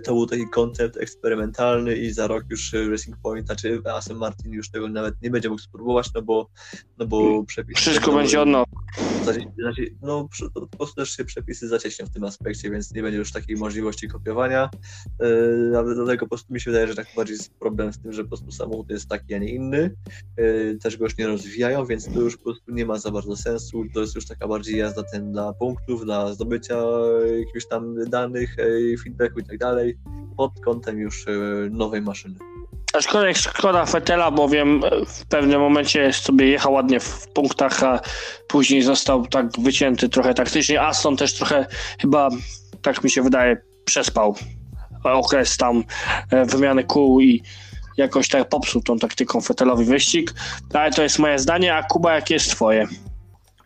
[0.05, 4.71] to był taki koncept eksperymentalny i za rok już Racing Point, znaczy Aston Martin już
[4.71, 6.51] tego nawet nie będzie mógł spróbować, no bo,
[6.99, 7.81] no bo przepisy...
[7.81, 8.67] Wszystko będzie od nowa.
[9.59, 13.33] Znaczy, no po prostu też się przepisy zacieśnią w tym aspekcie, więc nie będzie już
[13.33, 14.71] takiej możliwości kopiowania.
[15.73, 18.13] Nawet do tego po prostu mi się wydaje, że tak bardziej jest problem z tym,
[18.13, 19.95] że po prostu samochód jest taki, a nie inny.
[20.37, 23.37] E, też go już nie rozwijają, więc to już po prostu nie ma za bardzo
[23.37, 23.85] sensu.
[23.95, 26.83] To jest już taka bardziej jazda ten dla punktów, dla zdobycia
[27.39, 29.99] jakichś tam danych, e, feedbacku i tak dalej,
[30.37, 31.31] pod kątem już e,
[31.71, 32.35] nowej maszyny.
[32.93, 38.01] Aczkolwiek szkoda Fetela, bowiem w pewnym momencie sobie jechał ładnie w punktach, a
[38.49, 40.83] później został tak wycięty trochę taktycznie.
[40.83, 41.67] Aston też trochę
[42.01, 42.29] chyba,
[42.83, 44.37] tak mi się wydaje, przespał
[45.05, 45.85] okres tam
[46.31, 47.43] e, wymiany kół i
[47.97, 50.35] jakoś tak popsuł tą taktyką Fetelowi wyścig.
[50.75, 52.87] Ale to jest moje zdanie, a Kuba, jakie jest twoje?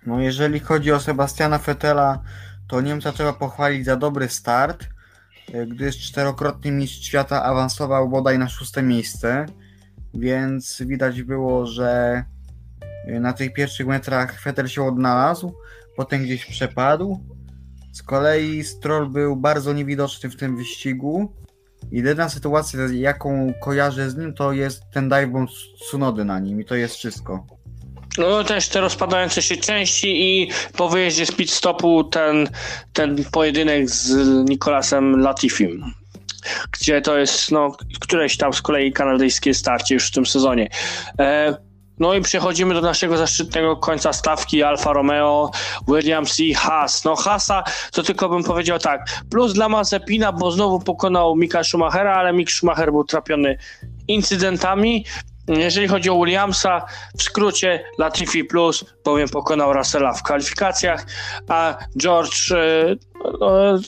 [0.06, 2.22] No jeżeli chodzi o Sebastiana Fetela,
[2.68, 4.95] to Niemca trzeba pochwalić za dobry start
[5.66, 9.46] gdyż czterokrotny mistrz świata awansował bodaj na szóste miejsce,
[10.14, 12.24] więc widać było, że
[13.20, 15.54] na tych pierwszych metrach Vettel się odnalazł,
[15.96, 17.20] potem gdzieś przepadł.
[17.92, 21.32] Z kolei Stroll był bardzo niewidoczny w tym wyścigu.
[21.90, 25.46] Jedyna sytuacja, jaką kojarzę z nim, to jest ten dive
[25.80, 27.55] Tsunody na nim i to jest wszystko.
[28.18, 32.48] No też te rozpadające się części i po wyjeździe z pit stopu ten,
[32.92, 34.14] ten pojedynek z
[34.50, 35.84] Nikolasem Latifim,
[36.72, 40.68] gdzie to jest no, któreś tam z kolei kanadyjskie starcie już w tym sezonie.
[41.18, 41.56] E,
[41.98, 45.50] No i przechodzimy do naszego zaszczytnego końca stawki Alfa Romeo,
[45.88, 47.04] Williams i Haas.
[47.04, 52.14] No Haasa to tylko bym powiedział tak, plus dla Mazepina, bo znowu pokonał Mika Schumachera,
[52.14, 53.58] ale Mick Schumacher był trapiony
[54.08, 55.04] incydentami.
[55.48, 56.86] Jeżeli chodzi o Williamsa,
[57.18, 61.06] w skrócie Latifi plus, bowiem pokonał Russella w kwalifikacjach,
[61.48, 62.96] a George e,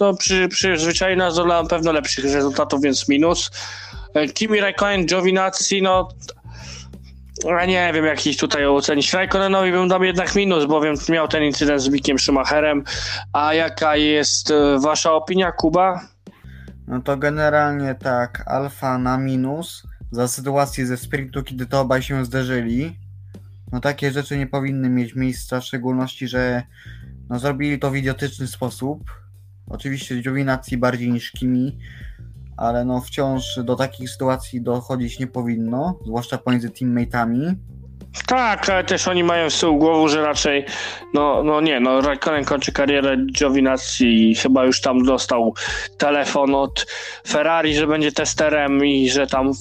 [0.01, 3.51] no, przy, przyzwyczai do na pewno lepszych rezultatów, więc minus.
[4.15, 6.09] E, Kimi Raikkonen, Giovinazzi, no
[7.45, 9.13] ja nie wiem, jak ich tutaj ocenić.
[9.13, 12.85] Raikkonenowi bym dał jednak minus, bowiem miał ten incydent z Mikiem Schumacherem.
[13.33, 16.01] A jaka jest e, wasza opinia, Kuba?
[16.87, 22.25] No to generalnie tak, Alfa na minus za sytuację ze sprintu, kiedy to obaj się
[22.25, 22.99] zderzyli.
[23.73, 26.63] No takie rzeczy nie powinny mieć miejsca, w szczególności, że
[27.29, 29.11] no, zrobili to w idiotyczny sposób.
[29.67, 31.79] Oczywiście Giovinazzi bardziej niż Kimi,
[32.57, 37.47] ale no wciąż do takich sytuacji dochodzić nie powinno, zwłaszcza pomiędzy teammateami.
[38.27, 40.67] Tak, ale też oni mają z tyłu głowu, że raczej,
[41.15, 45.55] no, no nie, no Raikkonen kończy karierę Giovinazzi i chyba już tam dostał
[45.99, 46.87] telefon od
[47.29, 49.53] Ferrari, że będzie testerem i że tam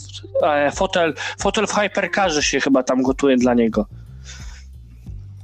[0.43, 3.85] e, fotel, fotel w Hypercarze się chyba tam gotuje dla niego.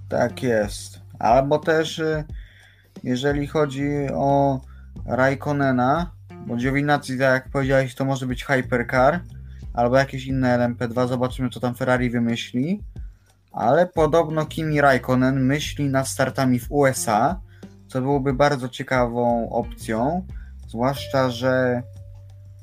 [0.09, 0.99] Tak jest.
[1.19, 2.23] Albo też y,
[3.03, 4.59] jeżeli chodzi o
[5.05, 6.11] Raikkonena,
[6.47, 9.19] bo Giovinazzi, tak jak powiedziałeś, to może być Hypercar
[9.73, 12.83] albo jakieś inne LMP2, zobaczymy co tam Ferrari wymyśli.
[13.51, 17.39] Ale podobno Kimi Raikkonen myśli nad startami w USA,
[17.87, 20.27] co byłoby bardzo ciekawą opcją,
[20.67, 21.83] zwłaszcza, że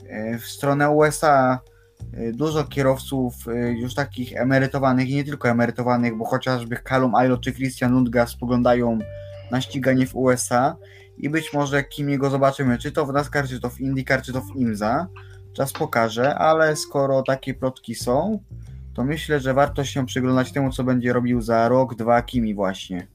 [0.09, 1.59] e, w stronę USA
[2.13, 7.41] e, dużo kierowców e, już takich emerytowanych i nie tylko emerytowanych, bo chociażby Callum Aylot
[7.41, 8.99] czy Christian Lundgaard spoglądają
[9.51, 10.77] na ściganie w USA
[11.19, 14.41] i być może Kimiego zobaczymy, czy to w NASCAR, czy to w IndyCar, czy to
[14.41, 15.07] w IMSA.
[15.57, 18.41] Czas pokaże, ale skoro takie plotki są,
[18.95, 23.07] to myślę, że warto się przyglądać temu, co będzie robił za rok, dwa Kimi właśnie.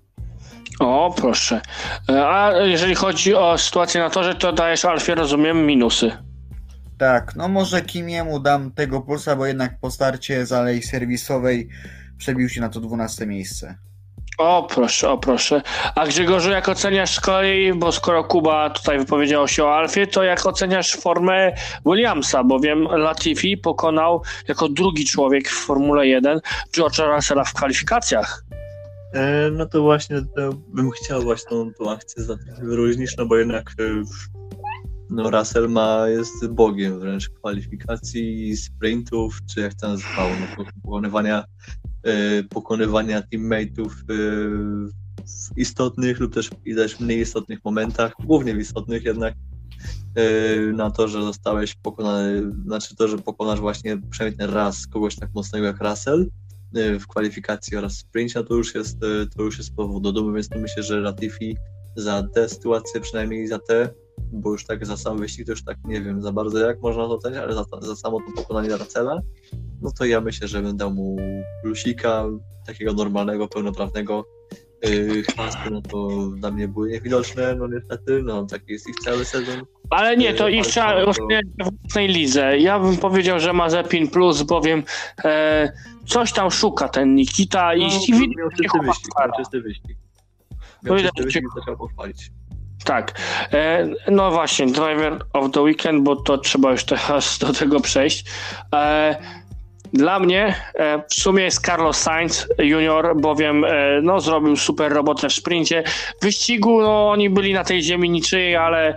[0.79, 1.61] O, proszę.
[2.07, 6.11] A jeżeli chodzi o sytuację na torze, to dajesz Alfie, rozumiem, minusy.
[6.97, 11.69] Tak, no może Kimiemu dam tego pulsa, bo jednak po starcie z alei serwisowej
[12.17, 13.75] przebił się na to 12 miejsce.
[14.37, 15.61] O proszę, o proszę.
[15.95, 20.23] A Grzegorzu, jak oceniasz z kolei, bo skoro Kuba tutaj wypowiedział się o Alfie, to
[20.23, 21.51] jak oceniasz formę
[21.85, 26.39] Williamsa, bowiem Latifi pokonał jako drugi człowiek w Formule 1
[26.77, 28.45] George'a Russella w kwalifikacjach.
[29.13, 32.23] E, no to właśnie to bym chciał właśnie tą, tą akcję
[32.61, 34.03] wyróżnić, no bo jednak e,
[35.09, 41.43] no Russell ma, jest bogiem wręcz kwalifikacji, sprintów, czy jak to nazywało, no, pokonywania
[42.49, 44.13] pokonywania teammateów e,
[45.25, 49.33] w istotnych lub też, też mniej istotnych momentach, głównie w istotnych jednak,
[50.15, 55.29] e, na to, że zostałeś pokonany, znaczy to, że pokonasz właśnie przynajmniej raz kogoś tak
[55.33, 56.29] mocnego jak Russell
[56.99, 58.99] w kwalifikacji oraz sprincie, to już jest,
[59.37, 60.03] to już jest powód.
[60.03, 61.57] Do dumy, więc to myślę, że Latifi
[61.95, 63.89] za tę sytuację, przynajmniej za te,
[64.35, 67.03] bo już tak za sam wyścig to już tak nie wiem za bardzo jak można
[67.03, 69.21] to oceniać, ale za, za samo to pokonanie Russella,
[69.81, 71.17] no to ja myślę, że dał mu
[71.63, 72.25] plusika,
[72.65, 74.25] takiego normalnego, pełnoprawnego.
[74.83, 75.23] Yy,
[75.71, 79.65] no to dla mnie były niewidoczne, no niestety, no taki jest ich cały sezon.
[79.89, 82.57] Ale nie, to ich trzeba oceniać w własnej lidze.
[82.57, 84.83] Ja bym powiedział, że ma Zepin plus, bowiem
[85.23, 85.71] e,
[86.05, 89.97] coś tam szuka ten Nikita i, no, i widać, miał czysty wyścig, miał czysty wyścig.
[90.83, 91.43] Miał czysty wyścig,
[91.77, 92.31] pochwalić.
[92.83, 93.19] Tak.
[93.53, 98.25] E, no właśnie, Driver of the Weekend, bo to trzeba już teraz do tego przejść.
[98.73, 99.15] E,
[99.93, 103.65] dla mnie e, w sumie jest Carlos Sainz junior, bowiem
[104.01, 105.83] no, zrobił super robotę w sprincie.
[106.21, 108.95] W wyścigu no, oni byli na tej ziemi niczyjej, ale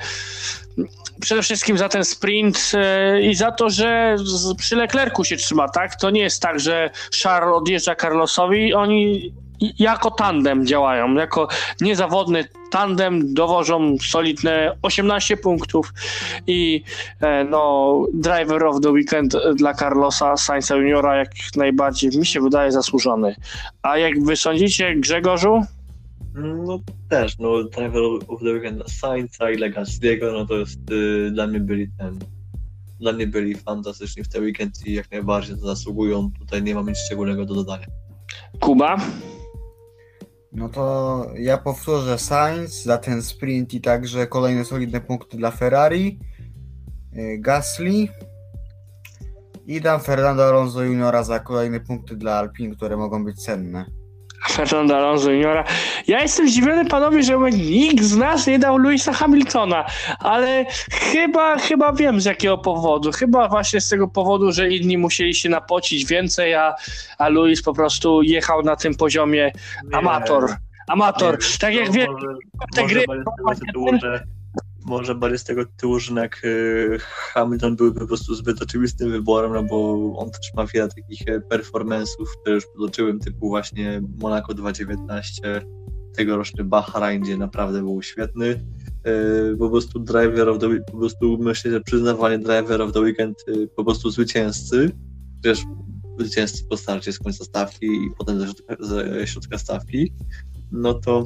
[1.21, 2.73] przede wszystkim za ten sprint
[3.23, 4.17] i za to, że
[4.59, 5.97] przy Leclercu się trzyma, tak?
[5.97, 6.91] To nie jest tak, że
[7.23, 9.33] Charles odjeżdża Carlosowi, oni
[9.79, 11.49] jako tandem działają, jako
[11.81, 15.93] niezawodny tandem dowożą solidne 18 punktów
[16.47, 16.83] i
[17.21, 22.73] e, no driver of the weekend dla Carlosa Sainza Juniora jak najbardziej mi się wydaje
[22.73, 23.35] zasłużony.
[23.83, 25.63] A jak wy sądzicie Grzegorzu?
[26.35, 26.79] No
[27.09, 31.47] też, no driver of the weekend dla Sainza i Legacy'ego, no to jest y, dla
[31.47, 32.19] mnie byli ten
[33.01, 36.31] dla mnie byli fantastyczni w ten weekend i jak najbardziej zasługują.
[36.39, 37.87] Tutaj nie mam nic szczególnego do dodania.
[38.61, 38.97] Kuba?
[40.53, 46.19] No to ja powtórzę Sainz za ten sprint i także kolejne solidne punkty dla Ferrari,
[47.17, 48.09] y, Gasly
[49.67, 53.98] i dam Fernando Alonso Juniora za kolejne punkty dla Alpin, które mogą być cenne.
[54.47, 55.65] Fernando Alonso Juniora.
[56.07, 59.85] Ja jestem zdziwiony, panowie, że nikt z nas nie dał Louisa Hamiltona,
[60.19, 63.13] ale chyba, chyba wiem z jakiego powodu.
[63.13, 66.75] Chyba właśnie z tego powodu, że inni musieli się napocić więcej, a,
[67.19, 69.53] a Louis po prostu jechał na tym poziomie
[69.93, 70.51] amator.
[70.89, 71.39] Amator.
[71.39, 72.27] Nie, tak jak wiem, może,
[72.75, 73.07] te może gry-
[73.45, 74.38] bardziej
[74.89, 79.63] może bardziej z tego tytułu, że y, Hamilton był po prostu zbyt oczywistym wyborem, no
[79.63, 85.63] bo on też ma wiele takich e, performance'ów, które już potoczyłem, typu właśnie Monaco 2019,
[86.17, 88.65] tegoroczny Bahrain, gdzie naprawdę był świetny.
[89.53, 93.45] Y, po prostu driver of the po prostu myślę, że przyznawanie driver of the weekend
[93.49, 94.91] y, po prostu zwycięzcy,
[95.43, 95.63] też
[96.19, 100.13] zwycięzcy po starcie z końca stawki i potem ze środka, ze środka stawki,
[100.73, 101.25] no to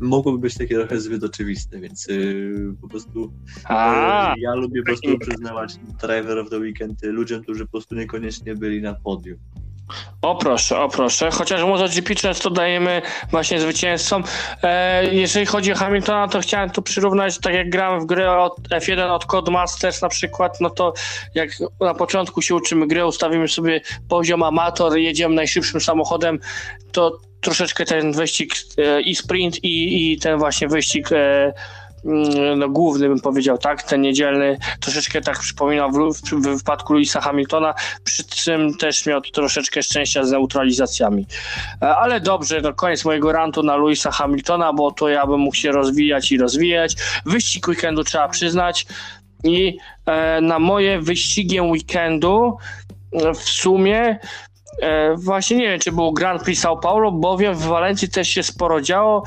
[0.00, 3.32] mogłoby być takie trochę zbyt oczywiste, więc yy, po prostu
[3.64, 7.94] A, yy, ja lubię po prostu przyznawać driver of the weekend ludziom, którzy po prostu
[7.94, 9.38] niekoniecznie byli na podium.
[10.22, 11.30] O proszę, o proszę.
[11.30, 14.24] Chociaż MotoGP często dajemy właśnie zwycięzcom.
[14.62, 18.60] E, jeżeli chodzi o Hamiltona, to chciałem tu przyrównać, tak jak grałem w grę od
[18.68, 20.92] F1 od Codemasters na przykład, no to
[21.34, 21.50] jak
[21.80, 26.38] na początku się uczymy gry, ustawimy sobie poziom amator, jedziemy najszybszym samochodem,
[26.92, 31.52] to troszeczkę ten wyścig e, i sprint i, i ten właśnie wyścig e,
[32.04, 36.92] mm, no, główny bym powiedział, tak, ten niedzielny, troszeczkę tak przypominał w, w, w wypadku
[36.92, 41.26] Louisa Hamiltona, przy czym też miał troszeczkę szczęścia z neutralizacjami.
[41.82, 45.56] E, Ale dobrze, no koniec mojego rantu na Louisa Hamiltona, bo to ja bym mógł
[45.56, 46.96] się rozwijać i rozwijać.
[47.26, 48.86] Wyścig weekendu trzeba przyznać
[49.44, 52.56] i e, na moje wyścigiem weekendu
[53.34, 54.18] w sumie
[55.16, 58.80] właśnie nie wiem, czy było Grand Prix São Paulo, bowiem w Walencji też się sporo
[58.80, 59.22] działo,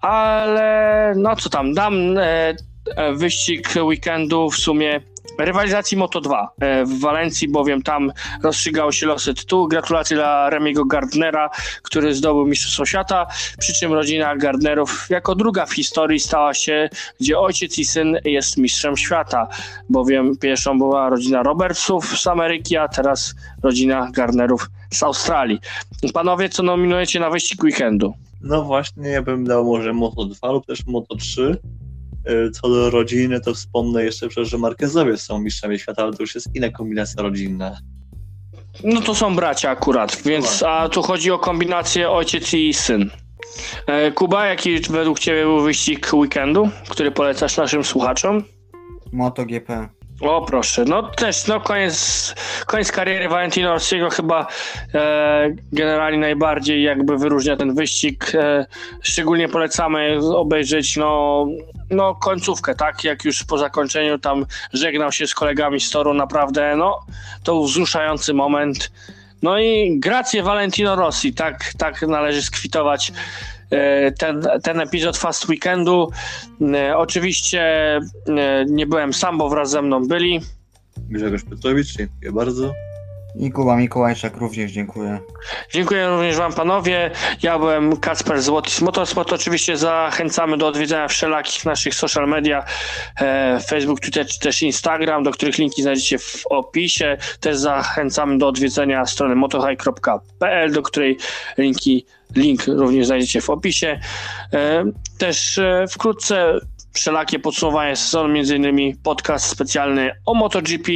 [0.00, 2.54] ale no co tam, dam e,
[2.96, 5.00] e, wyścig weekendu w sumie
[5.38, 8.12] rywalizacji Moto2 e, w Walencji, bowiem tam
[8.42, 9.68] rozstrzygały się losy tytułu.
[9.68, 11.50] Gratulacje dla Remiego Gardnera,
[11.82, 13.26] który zdobył Mistrzostwo Świata,
[13.58, 16.88] przy czym rodzina Gardnerów jako druga w historii stała się,
[17.20, 19.48] gdzie ojciec i syn jest mistrzem świata,
[19.88, 25.58] bowiem pierwszą była rodzina Robertsów z Ameryki, a teraz rodzina Gardnerów z Australii.
[26.14, 28.14] Panowie, co nominujecie na wyścig weekendu?
[28.40, 31.58] No właśnie, ja bym dał może Moto 2 lub też Moto 3.
[32.30, 36.22] Y, Co do rodziny, to wspomnę jeszcze przecież, że Markezowie są mistrzami świata, ale to
[36.22, 37.78] już jest inna kombinacja rodzinna.
[38.84, 43.10] No to są bracia akurat, więc a tu chodzi o kombinację ojciec i syn.
[43.86, 48.44] E, Kuba, jaki według Ciebie był wyścig weekendu, który polecasz naszym słuchaczom?
[49.12, 49.88] MotoGP.
[50.22, 52.34] O proszę, no też no koniec,
[52.66, 54.46] koniec kariery Valentino Rossiego chyba
[54.94, 58.32] e, generalnie najbardziej jakby wyróżnia ten wyścig.
[58.34, 58.66] E,
[59.02, 61.46] szczególnie polecamy obejrzeć no,
[61.90, 63.04] no końcówkę, tak?
[63.04, 67.00] Jak już po zakończeniu tam żegnał się z kolegami z toru, naprawdę no
[67.42, 68.92] to wzruszający moment.
[69.42, 73.12] No i grację Valentino Rossi, tak, tak należy skwitować
[74.18, 76.10] ten, ten epizod Fast Weekendu.
[76.74, 78.00] E, Oczywiście e,
[78.68, 80.40] nie byłem sam, bo wraz ze mną byli.
[81.10, 82.72] Grzegorz Petrowicz, dziękuję bardzo.
[83.34, 85.18] I Kuba Mikołajczak również dziękuję.
[85.70, 87.10] Dziękuję również Wam panowie.
[87.42, 89.32] Ja byłem Kacper z Łotis Motorsport.
[89.32, 92.64] Oczywiście zachęcamy do odwiedzania wszelakich naszych social media,
[93.20, 97.16] e, Facebook, Twitter czy też Instagram, do których linki znajdziecie w opisie.
[97.40, 101.18] Też zachęcamy do odwiedzenia strony motohigh.pl, do której
[101.58, 102.06] linki,
[102.36, 104.00] link również znajdziecie w opisie.
[104.52, 104.84] E,
[105.18, 106.60] też e, wkrótce
[106.92, 110.90] wszelakie podsumowanie sezonu, między innymi podcast specjalny o MotoGP,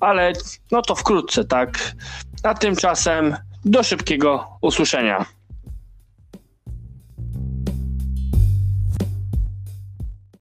[0.00, 0.32] ale
[0.70, 1.94] no to wkrótce, tak.
[2.42, 5.39] A tymczasem do szybkiego usłyszenia.